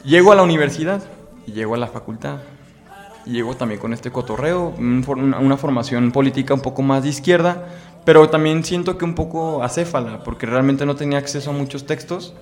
[0.04, 1.02] Llego a la universidad
[1.46, 2.40] llego a la facultad.
[3.26, 7.68] Llego también con este cotorreo, una, formación política un poco más de izquierda,
[8.04, 12.34] pero también siento que un poco acéfala, porque realmente no tenía acceso a muchos textos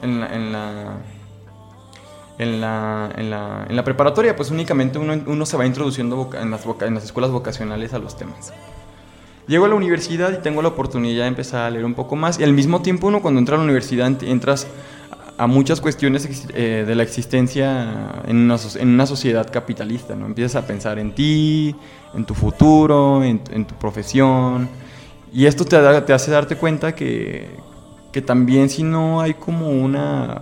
[0.00, 0.98] en la, en la,
[2.38, 6.94] en la, en la, preparatoria, pues únicamente uno, uno se va introduciendo en, las en
[6.94, 8.54] las escuelas vocacionales a los temas.
[9.52, 12.40] Llego a la universidad y tengo la oportunidad de empezar a leer un poco más.
[12.40, 14.66] Y al mismo tiempo uno cuando entra a la universidad ent- entras
[15.36, 20.24] a muchas cuestiones eh, de la existencia en una, sociedad capitalista, ¿no?
[20.24, 21.76] Empiezas a pensar en ti,
[22.14, 24.70] en tu futuro, en, tu profesión.
[25.34, 27.50] Y esto te, hace darte cuenta que,
[28.10, 30.40] que también si no hay como una,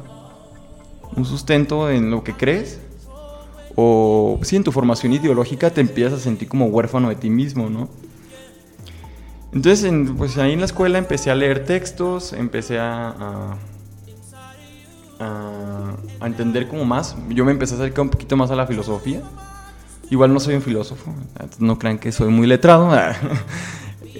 [1.16, 2.78] un sustento en lo que crees,
[3.74, 7.68] o sí, en tu formación ideológica te empiezas a sentir como huérfano de ti mismo,
[7.68, 7.88] ¿no?
[9.52, 13.56] Entonces, en- pues ahí en la escuela empecé a leer textos, empecé a,
[15.18, 15.96] a,
[16.26, 17.16] entender como más.
[17.30, 19.22] Yo me empecé a acercar un poquito más a la filosofía.
[20.10, 21.14] Igual no soy un filósofo,
[21.58, 22.90] no crean que soy muy letrado.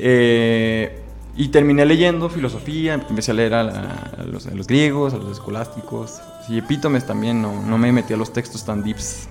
[0.03, 0.99] Eh,
[1.37, 4.25] y terminé leyendo filosofía, empecé a leer a, la-
[4.55, 6.21] los griegos, a los escolásticos.
[6.49, 9.29] Y epítomes también, no, no me metí a los textos tan deeps.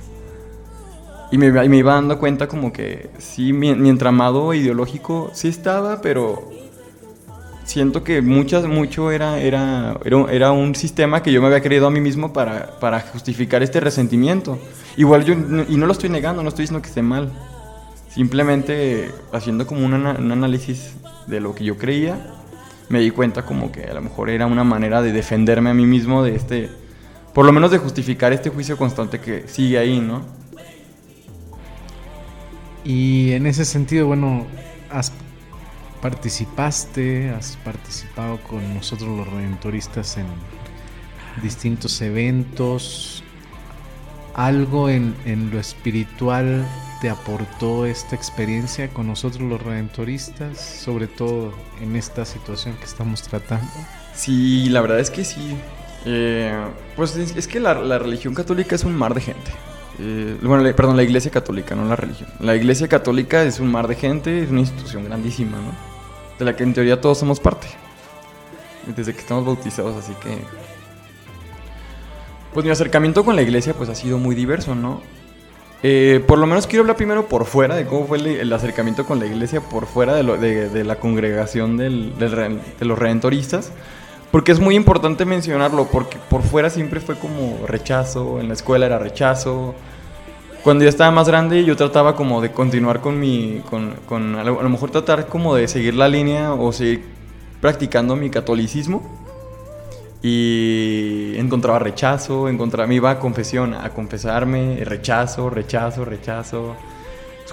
[1.32, 5.48] Y me, y me iba dando cuenta como que sí, mi, mi entramado ideológico sí
[5.48, 6.50] estaba, pero
[7.66, 9.96] siento que muchas, mucho era, era,
[10.32, 13.80] era, un- sistema que yo me había creído a mí mismo para, para justificar este
[13.80, 14.58] resentimiento.
[14.98, 17.32] Igual yo, y no lo estoy negando, no estoy diciendo que esté mal.
[18.10, 20.96] Simplemente haciendo como un, un análisis
[21.28, 22.18] de lo que yo creía,
[22.90, 25.86] me di cuenta como que a lo mejor era una manera de defenderme a mí
[25.86, 26.70] mismo de este,
[27.36, 30.39] por lo menos de justificar este juicio constante que sigue ahí, ¿no?
[32.84, 34.48] Y en ese sentido, bueno,
[34.90, 35.12] has
[36.02, 40.26] participaste, has participado con nosotros los redentoristas en
[41.42, 43.24] distintos eventos.
[44.34, 46.66] ¿Algo en, en lo espiritual
[47.02, 50.58] te aportó esta experiencia con nosotros los redentoristas?
[50.58, 53.70] Sobre todo en esta situación que estamos tratando.
[54.16, 55.56] Sí, la verdad es que sí.
[56.06, 56.58] Eh,
[56.96, 59.52] pues es, es que la, la religión católica es un mar de gente.
[60.02, 62.30] Eh, bueno, la- perdón, la iglesia católica, no la religión.
[62.40, 65.74] La iglesia católica es un mar de gente, es una institución grandísima, ¿no?
[66.40, 67.68] De la que en teoría todos somos parte.
[68.96, 70.38] Desde que estamos bautizados, así que...
[72.54, 75.02] Pues mi acercamiento con la iglesia pues ha sido muy diverso, ¿no?
[75.84, 79.06] Eh, por lo menos quiero hablar primero por fuera de cómo fue el, el acercamiento
[79.06, 82.98] con la iglesia, por fuera de, lo- de- de la congregación del- del de los
[82.98, 83.72] redentoristas.
[84.32, 88.86] Porque es muy importante mencionarlo, porque por fuera siempre fue como rechazo, en la escuela
[88.86, 89.74] era rechazo.
[90.64, 94.44] Cuando yo estaba más grande yo trataba como de continuar con mi, con, con a,
[94.44, 97.04] lo, a lo mejor tratar como de seguir la línea o seguir
[97.62, 99.18] practicando mi catolicismo.
[100.22, 106.76] Y encontraba rechazo, encontraba, me iba a confesión, a confesarme, rechazo, rechazo, rechazo.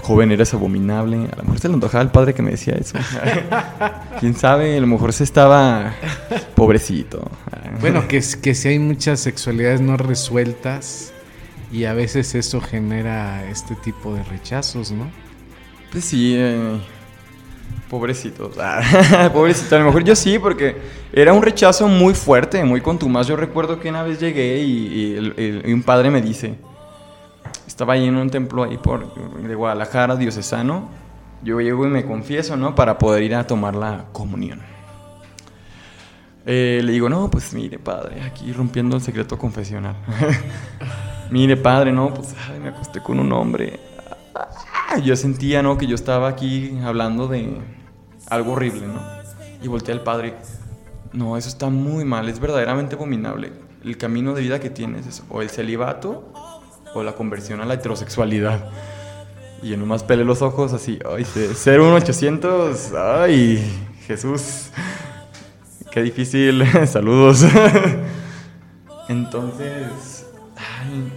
[0.01, 1.27] Joven, eres abominable.
[1.31, 2.97] A lo mejor se le antojaba al padre que me decía eso.
[4.19, 5.93] Quién sabe, a lo mejor se estaba
[6.55, 7.29] pobrecito.
[7.81, 11.13] Bueno, que, que si hay muchas sexualidades no resueltas
[11.71, 15.09] y a veces eso genera este tipo de rechazos, ¿no?
[15.91, 16.79] Pues sí, eh,
[17.89, 18.51] pobrecito.
[19.33, 20.75] Pobrecito, a lo mejor yo sí, porque
[21.13, 23.27] era un rechazo muy fuerte, muy contumaz.
[23.27, 26.55] Yo recuerdo que una vez llegué y, y y un padre me dice,
[27.77, 30.89] estaba ahí en un templo ahí por, de Guadalajara, diocesano.
[31.43, 32.73] Yo llego y me confieso, ¿no?
[32.73, 34.63] Para poder ir a tomar la comunión.
[36.47, 39.95] Eh, le digo, no, pues mire, padre, aquí rompiendo el secreto confesional.
[41.29, 43.79] mire, padre, no, pues me acosté con un hombre.
[44.33, 44.97] ¡ah!
[44.97, 45.77] Yo sentía, ¿no?
[45.77, 47.61] Que yo estaba aquí hablando de
[48.27, 49.01] algo horrible, ¿no?
[49.61, 50.33] Y volteé al padre.
[51.13, 53.53] No, eso está muy mal, es verdaderamente abominable.
[53.83, 56.33] El camino de vida que tienes es o el celibato
[56.97, 58.69] o la conversión a la heterosexualidad.
[59.61, 63.63] Y yo nomás pelé los ojos así, ay, ce- 01800, ay,
[64.05, 64.69] Jesús,
[65.91, 67.43] qué difícil, saludos.
[69.09, 70.25] Entonces,
[70.57, 71.11] ay,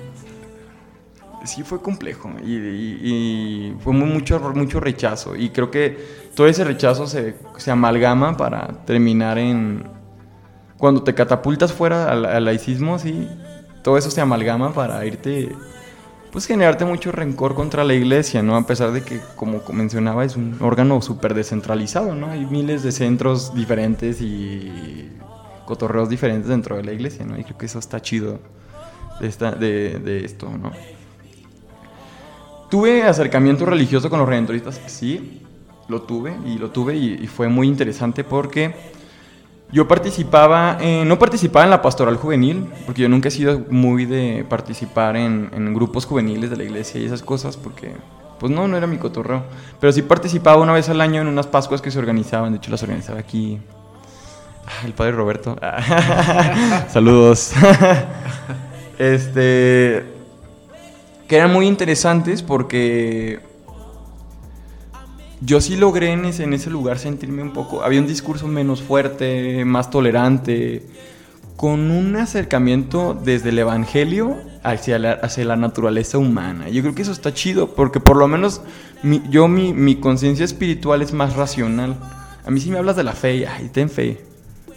[1.44, 5.34] sí fue complejo y, y- y fue muy- mucho, mucho rechazo.
[5.36, 5.98] Y creo que
[6.34, 9.84] todo ese rechazo se, se amalgama para terminar en...
[10.78, 13.28] Cuando te catapultas fuera al, al laicismo, sí,
[13.82, 15.54] todo eso se amalgama para irte...
[16.32, 18.54] Pues generarte mucho rencor contra la iglesia, ¿no?
[18.54, 22.28] A pesar de que, como mencionaba, es un órgano súper descentralizado, ¿no?
[22.28, 25.10] Hay miles de centros diferentes y
[25.64, 27.36] cotorreos diferentes dentro de la iglesia, ¿no?
[27.36, 28.38] Y creo que eso está chido
[29.20, 30.70] de, esta, de, de esto, ¿no?
[32.70, 35.42] Tuve acercamiento religioso con los redentoristas, sí,
[35.88, 38.72] lo tuve y lo tuve y, y fue muy interesante porque
[39.72, 44.04] yo participaba, en- no participaba en la pastoral juvenil, porque yo nunca he sido muy
[44.06, 47.92] de participar en, en grupos juveniles de la iglesia y esas cosas, porque
[48.38, 49.44] pues no, no era mi cotorreo.
[49.80, 52.70] Pero sí participaba una vez al año en unas pascuas que se organizaban, de hecho
[52.70, 53.58] las organizaba aquí
[54.66, 55.56] ah, el padre Roberto.
[56.88, 57.52] Saludos.
[58.98, 60.04] este
[61.28, 63.38] que eran muy interesantes porque
[65.40, 68.82] yo sí logré en ese, en ese lugar sentirme un poco, había un discurso menos
[68.82, 70.82] fuerte, más tolerante,
[71.56, 76.68] con un acercamiento desde el Evangelio hacia la, hacia la naturaleza humana.
[76.68, 78.62] Yo creo que eso está chido, porque por lo menos
[79.02, 81.96] mi- yo mi, mi conciencia espiritual es más racional.
[82.46, 84.20] A mí sí me hablas de la fe, ay, ten fe.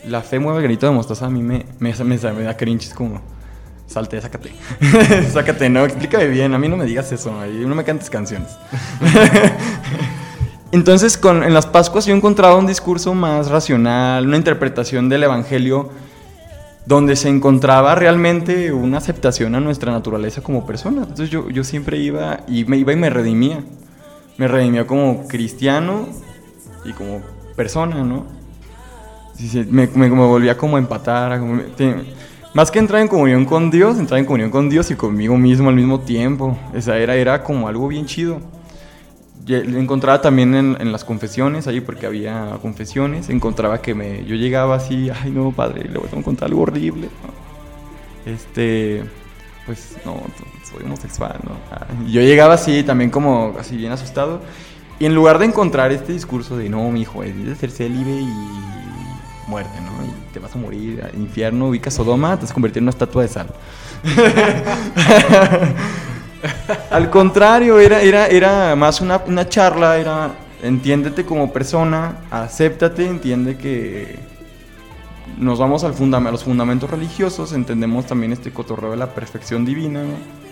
[0.07, 2.87] La fe mueve el granito de mostaza, a mí me, me, me, me da cringe,
[2.87, 3.21] es como...
[3.87, 4.51] Salte, sácate.
[5.31, 6.53] sácate, no, explícame bien.
[6.53, 8.49] A mí no me digas eso, no me cantes canciones.
[10.73, 15.89] Entonces, con, en las Pascuas yo encontraba un discurso más racional, una interpretación del Evangelio
[16.87, 21.01] donde se encontraba realmente una aceptación a nuestra naturaleza como persona.
[21.03, 23.63] Entonces yo, siempre iba y me iba y me redimía.
[24.37, 26.07] Me redimía como cristiano
[26.83, 27.21] y como
[27.55, 28.25] persona, ¿no?
[29.69, 31.39] Me, me, me volvía como a empatar.
[31.39, 31.95] como- te-
[32.55, 35.69] más que entrar en comunión con Dios, entrar en comunión con Dios y conmigo mismo
[35.69, 36.57] al mismo tiempo.
[36.73, 38.39] Esa era, era como algo bien chido.
[39.47, 44.75] Encontraba también en, en las confesiones, ahí porque había confesiones, encontraba que me, yo llegaba
[44.75, 47.07] así, ay no, padre, le voy a contar algo horrible.
[47.07, 48.31] ¿no?
[48.31, 49.03] Este,
[49.65, 50.21] pues no,
[50.63, 51.57] soy homosexual, ¿no?
[51.71, 54.41] Ah, yo llegaba así, también como así bien asustado.
[54.99, 58.11] Y en lugar de encontrar este discurso de, no, mi hijo, debes de ser célibe
[58.11, 58.29] y
[59.47, 60.05] muerte, ¿no?
[60.05, 62.91] Y te vas a morir, al infierno, ubicas Sodoma, te vas a convertir en una
[62.91, 63.47] estatua de sal.
[66.89, 70.31] Al contrario, era, era, era más una, una charla, era
[70.61, 74.17] entiéndete como persona, acéptate, entiende que
[75.37, 80.03] nos vamos al a los fundamentos religiosos, entendemos también este cotorreo de la perfección divina,
[80.03, 80.43] ¿no?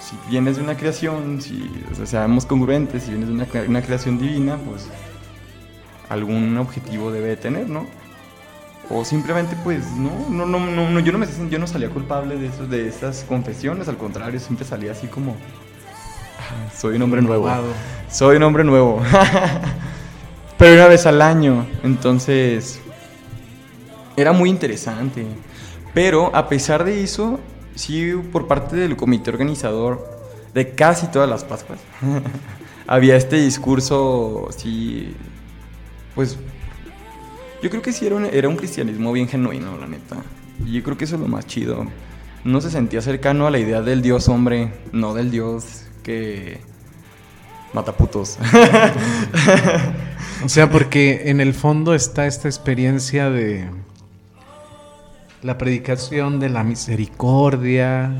[0.00, 3.82] Si vienes de una creación, si o sea, seamos congruentes, si vienes de una, una
[3.82, 4.88] creación divina, pues
[6.08, 7.86] algún objetivo debe de tener, ¿no?
[8.90, 12.36] O simplemente, pues, no, no, no, no, no, yo no me yo no salía culpable
[12.36, 15.36] de esos, de esas confesiones, al contrario, siempre salía así como
[16.38, 17.48] "Ah, soy un hombre nuevo.
[18.10, 19.02] Soy un hombre nuevo.
[20.58, 22.80] Pero una vez al año, entonces
[24.16, 25.26] era muy interesante.
[25.94, 27.38] Pero a pesar de eso,
[27.74, 30.18] sí por parte del comité organizador
[30.54, 31.78] de casi todas las Pascuas,
[32.86, 35.14] había este discurso, sí,
[36.14, 36.38] pues
[37.62, 40.16] yo creo que sí era un, era un cristianismo bien genuino, la neta.
[40.64, 41.86] Y yo creo que eso es lo más chido.
[42.44, 46.60] No se sentía cercano a la idea del Dios hombre, no del Dios que
[47.72, 48.38] mata putos.
[50.44, 53.68] O sea, porque en el fondo está esta experiencia de
[55.42, 58.12] la predicación de la misericordia,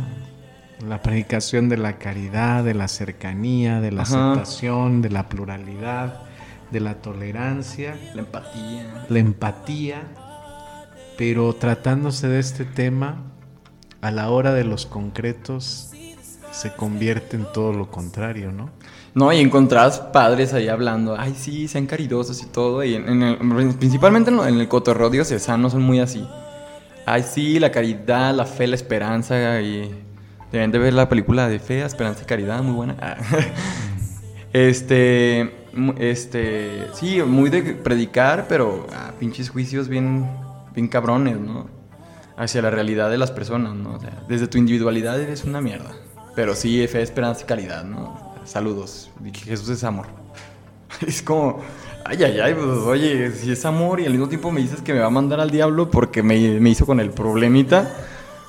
[0.86, 4.32] la predicación de la caridad, de la cercanía, de la Ajá.
[4.32, 6.22] aceptación, de la pluralidad,
[6.71, 9.05] de la tolerancia, la empatía.
[9.09, 10.03] la empatía,
[11.16, 13.23] pero tratándose de este tema,
[14.01, 15.91] a la hora de los concretos
[16.53, 18.71] se convierte en todo lo contrario, ¿no?
[19.14, 22.85] No, y encontrabas padres ahí hablando, ay, sí, sean caridosos y todo.
[22.85, 26.27] Y en, en el- principalmente en, lo- en el cotorreo diocesano son muy así.
[27.07, 29.61] Ay, sí, la caridad, la fe, la esperanza.
[29.61, 29.91] Y
[30.53, 32.97] deben de ver la película de fe, esperanza y caridad, muy buena.
[34.53, 35.68] Este,
[35.99, 40.29] este, sí, muy de predicar, pero ah, pinches juicios bien,
[40.75, 41.69] bien cabrones, ¿no?
[42.37, 43.95] Hacia la realidad de las personas, ¿no?
[43.95, 45.93] O sea, desde tu individualidad eres una mierda.
[46.35, 48.29] Pero sí, fe, esperanza y caridad, ¿no?
[48.49, 49.11] saludos.
[49.45, 50.07] Jesús es amor.
[51.07, 51.61] Es como,
[52.05, 54.95] ay, ay, ay, pues, oye, si es amor y al mismo tiempo me dices que
[54.95, 57.95] me va a mandar al diablo porque me, me hizo con el problemita,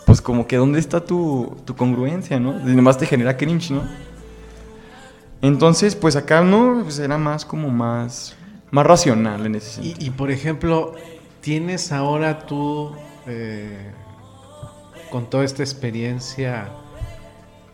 [0.05, 2.57] pues como que dónde está tu, tu congruencia, ¿no?
[2.67, 3.83] Y nomás te genera cringe, ¿no?
[5.41, 8.35] Entonces, pues acá no, pues era más como más,
[8.71, 9.95] más racional en ese sentido.
[9.99, 10.95] Y, y, por ejemplo,
[11.41, 12.91] ¿tienes ahora tú,
[13.25, 13.91] eh,
[15.09, 16.69] con toda esta experiencia,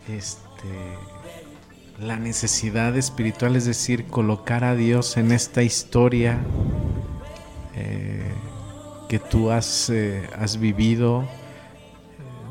[0.08, 0.96] este,
[1.98, 6.38] la necesidad espiritual, es decir, colocar a Dios en esta historia
[7.74, 8.32] eh,
[9.08, 11.24] que tú has, eh, has vivido,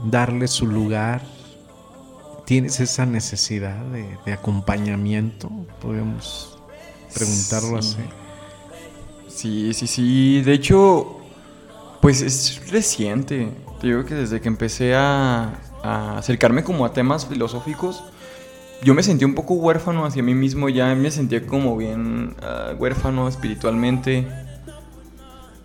[0.03, 1.21] darle su lugar?
[2.45, 5.49] ¿Tienes esa necesidad de, de acompañamiento?
[5.81, 6.59] Podemos
[7.13, 7.97] preguntarlo Sí.
[7.97, 8.09] así.
[9.27, 10.41] Sí, sí, sí.
[10.43, 11.17] De hecho,
[12.01, 13.49] pues es reciente.
[13.81, 18.03] Te digo que desde que empecé a, a acercarme como a temas filosóficos,
[18.83, 20.69] yo me sentí un poco huérfano hacia mí mismo.
[20.69, 24.27] Ya me sentía como bien ah, huérfano espiritualmente.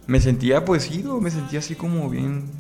[0.07, 2.51] Me sentía pues ido, me sentía así como bien.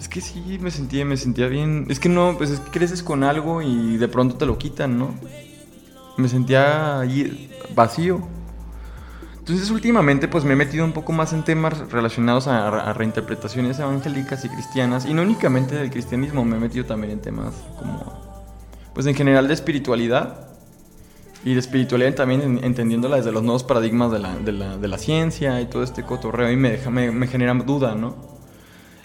[0.00, 1.84] Es que sí, me sentía, me sentía bien.
[1.90, 4.98] Es que no, pues es que creces con algo y de pronto te lo quitan,
[4.98, 5.14] ¿no?
[6.16, 7.02] Me sentía
[7.74, 8.26] vacío.
[9.38, 14.44] Entonces últimamente pues me he metido un poco más en temas relacionados a, reinterpretaciones evangélicas
[14.44, 18.30] y cristianas y no únicamente del cristianismo, me he metido también en temas como
[18.94, 20.46] pues en general de espiritualidad
[21.44, 24.18] y de espiritualidad también en- entendiéndola desde los nuevos paradigmas de
[24.88, 28.39] la, ciencia y todo este cotorreo y me, me, me genera duda, ¿no?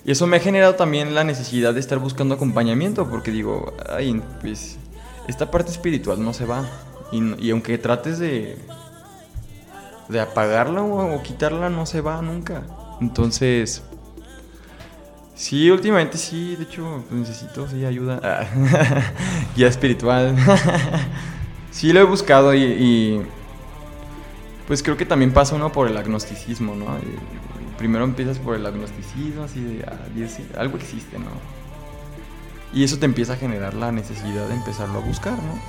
[0.06, 4.22] Y eso me ha generado también la necesidad de estar buscando acompañamiento porque digo, ay,
[4.40, 4.78] pues
[5.28, 6.70] esta parte espiritual no se va
[7.12, 8.58] y, aunque trates de
[10.08, 12.62] de apagarla o, quitarla no se va nunca.
[13.02, 13.82] Entonces,
[15.34, 18.20] sí, últimamente sí, de hecho, pues, necesito sí ayuda.
[18.24, 18.46] Ah,
[19.56, 20.36] Guía espiritual.
[21.72, 23.22] sí, lo he buscado y,
[24.68, 26.86] pues creo que también pasa uno por el agnosticismo, ¿no?
[27.78, 29.98] Primero empiezas por el agnosticismo, así de, ah,
[30.60, 31.26] algo existe, ¿no?
[32.74, 35.60] Y eso te empieza a generar la necesidad de empezarlo a buscar, ¿no?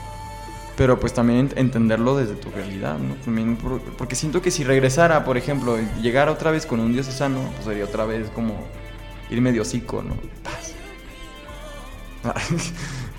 [0.76, 3.14] Pero pues también ent- entenderlo desde tu realidad, ¿no?
[3.24, 6.92] También por- porque siento que si regresara, por ejemplo, y llegara otra vez con un
[6.92, 8.54] dios sano, pues sería otra vez como
[9.30, 10.14] ir medio hocico, ¿no?
[10.42, 10.72] Paz.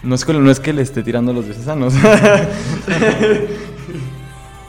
[0.03, 0.23] No es,
[0.59, 1.93] que, le esté tirando los dioses sanos.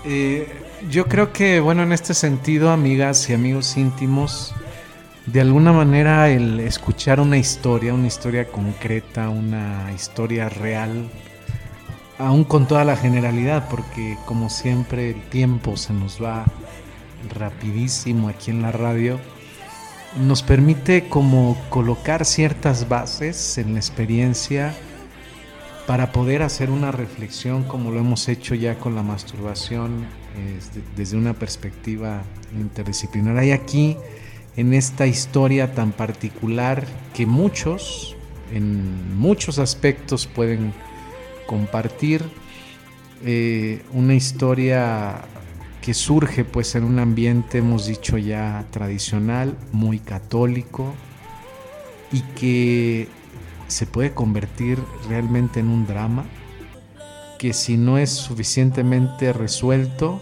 [0.05, 0.58] Eh,
[0.91, 4.55] yo creo que, bueno, en este sentido, amigas y amigos íntimos,
[5.27, 11.11] de alguna manera el escuchar una historia, una historia concreta, una historia real,
[12.19, 16.47] aún con toda la generalidad, porque como siempre el tiempo se nos va
[17.35, 19.19] rapidísimo aquí en la radio,
[20.17, 24.75] nos permite como colocar ciertas bases en la experiencia
[25.87, 30.07] para poder hacer una reflexión como lo hemos hecho ya con la masturbación
[30.39, 32.23] desde, desde una perspectiva
[32.59, 33.37] interdisciplinar.
[33.37, 33.97] Hay aquí
[34.57, 36.85] en esta historia tan particular
[37.15, 38.17] que muchos,
[38.53, 40.73] en muchos aspectos pueden
[41.47, 42.23] compartir,
[43.25, 45.23] eh, una historia
[45.81, 50.95] que surge pues en un ambiente, hemos dicho ya, tradicional, muy católico,
[52.13, 53.09] y que
[53.67, 54.79] se puede convertir
[55.09, 56.25] realmente en un drama
[57.39, 60.21] que si no es suficientemente resuelto,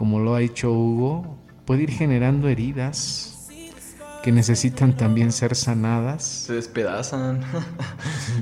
[0.00, 1.36] como lo ha dicho Hugo,
[1.66, 3.50] puede ir generando heridas
[4.22, 6.24] que necesitan también ser sanadas.
[6.24, 7.42] Se despedazan.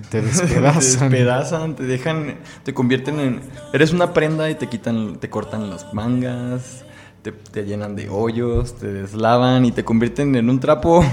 [0.09, 1.11] Te despedazan.
[1.11, 3.41] te despedazan, te dejan, te convierten en...
[3.73, 6.85] Eres una prenda y te quitan, te cortan las mangas,
[7.23, 11.05] te, te llenan de hoyos, te deslavan y te convierten en un trapo.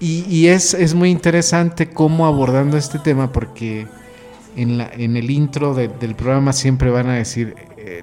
[0.00, 3.86] Y, y es, es muy interesante cómo abordando este tema, porque
[4.56, 7.54] en, la, en el intro de- del programa siempre van a decir,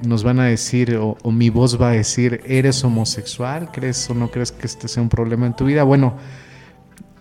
[0.05, 3.69] nos van a decir, o, o mi voz va a decir, ¿eres homosexual?
[3.71, 5.83] ¿Crees o no crees que este sea un problema en tu vida?
[5.83, 6.15] Bueno,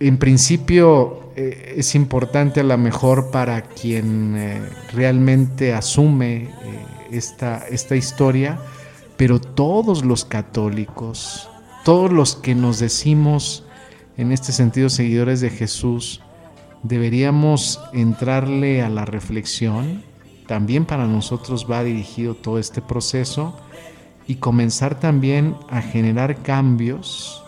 [0.02, 4.60] en principio eh, es importante a lo mejor para quien eh,
[4.92, 6.48] realmente asume eh,
[7.12, 8.58] esta, esta historia,
[9.16, 11.48] pero todos los católicos,
[11.84, 13.64] todos los que nos decimos
[14.16, 16.20] en este sentido seguidores de Jesús,
[16.82, 20.02] deberíamos entrarle a la reflexión.
[20.52, 23.56] También para nosotros va dirigido todo este proceso
[24.26, 27.42] y comenzar también a generar cambios,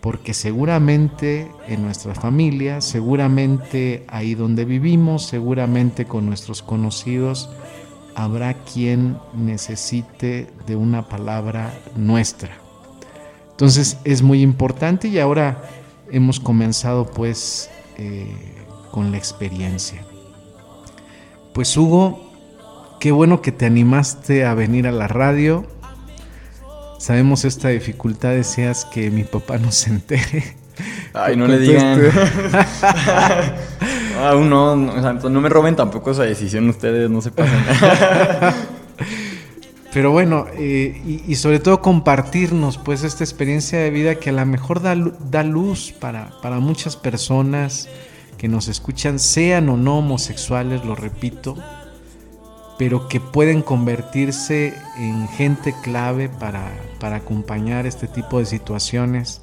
[0.00, 7.50] porque seguramente en nuestra familia, seguramente ahí donde vivimos, seguramente con nuestros conocidos,
[8.14, 12.52] habrá quien necesite de una palabra nuestra.
[13.50, 15.62] Entonces es muy importante y ahora
[16.10, 17.68] hemos comenzado pues
[17.98, 18.34] eh,
[18.90, 20.02] con la experiencia.
[21.52, 22.29] Pues Hugo,
[23.00, 25.66] qué bueno que te animaste a venir a la radio.
[26.98, 30.54] Sabemos esta dificultad, decías que mi papá no se entere.
[31.14, 31.98] Ay, no le digan.
[31.98, 32.20] conteste.
[34.22, 37.64] Aún no, no, o sea, no me roben tampoco esa decisión ustedes, no se pasen.
[39.94, 44.34] Pero bueno, eh, y, y sobre todo compartirnos pues esta experiencia de vida que a
[44.34, 44.94] lo mejor da,
[45.30, 47.88] da luz para, para muchas personas
[48.36, 51.56] que nos escuchan, sean o no homosexuales, lo repito,
[52.80, 56.66] pero que pueden convertirse en gente clave para,
[56.98, 59.42] para acompañar este tipo de situaciones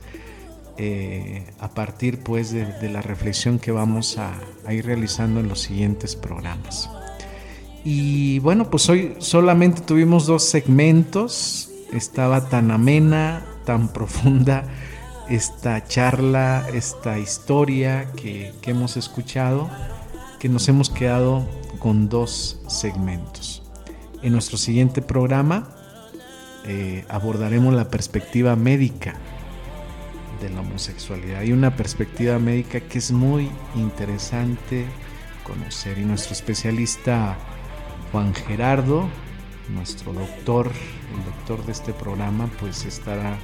[0.77, 4.33] eh, a partir pues de, de la reflexión que vamos a,
[4.65, 6.89] a ir realizando en los siguientes programas.
[7.85, 11.69] Y bueno, pues hoy solamente tuvimos dos segmentos.
[11.93, 14.63] Estaba tan amena, tan profunda
[15.29, 19.69] esta charla, esta historia que, que hemos escuchado,
[20.39, 21.45] que nos hemos quedado
[21.87, 23.63] con dos segmentos.
[24.21, 25.69] En nuestro siguiente programa
[26.65, 29.15] eh, abordaremos la perspectiva médica
[30.41, 31.39] de la homosexualidad.
[31.39, 34.85] Hay una perspectiva médica que es muy interesante
[35.45, 37.37] conocer y nuestro especialista
[38.11, 39.07] Juan Gerardo,
[39.69, 40.69] nuestro doctor,
[41.15, 43.37] el doctor de este programa, pues estará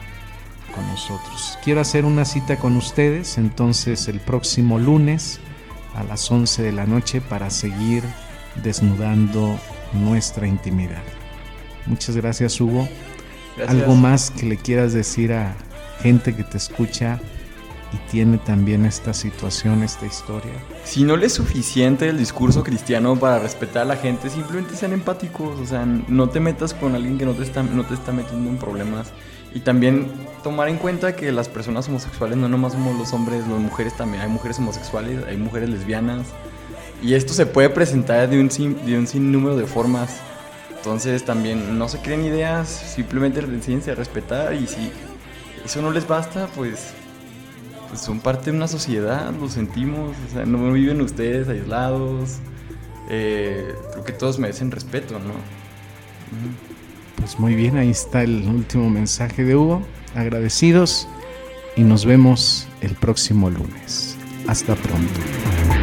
[0.75, 1.57] con nosotros.
[1.63, 5.39] Quiero hacer una cita con ustedes entonces el próximo lunes
[5.95, 8.03] a las 11 de la noche para seguir
[8.61, 9.59] desnudando
[9.93, 11.01] nuestra intimidad.
[11.85, 12.87] Muchas gracias Hugo.
[13.57, 13.81] Gracias.
[13.81, 15.55] ¿Algo más que le quieras decir a
[16.01, 17.19] gente que te escucha
[17.93, 20.51] y tiene también esta situación, esta historia?
[20.83, 24.93] Si no le es suficiente el discurso cristiano para respetar a la gente, simplemente sean
[24.93, 28.11] empáticos, o sea, no te metas con alguien que no te está, no te está
[28.11, 29.11] metiendo en problemas.
[29.55, 30.11] Y también
[30.43, 34.23] tomar en cuenta que las personas homosexuales no nomás somos los hombres, las mujeres también,
[34.23, 36.25] hay mujeres homosexuales, hay mujeres lesbianas.
[37.03, 40.21] Y esto se puede presentar de un, sin, de un sinnúmero de formas.
[40.75, 44.91] Entonces también no se creen ideas, simplemente enséñense a respetar y si
[45.63, 46.93] eso no les basta, pues
[47.93, 52.39] pues son parte de una sociedad, lo sentimos, o sea, no viven ustedes aislados.
[53.07, 55.33] Eh, creo que todos merecen respeto, ¿no?
[57.17, 59.83] Pues muy bien, ahí está el último mensaje de Hugo.
[60.15, 61.07] Agradecidos
[61.75, 64.17] y nos vemos el próximo lunes.
[64.47, 65.82] Hasta pronto.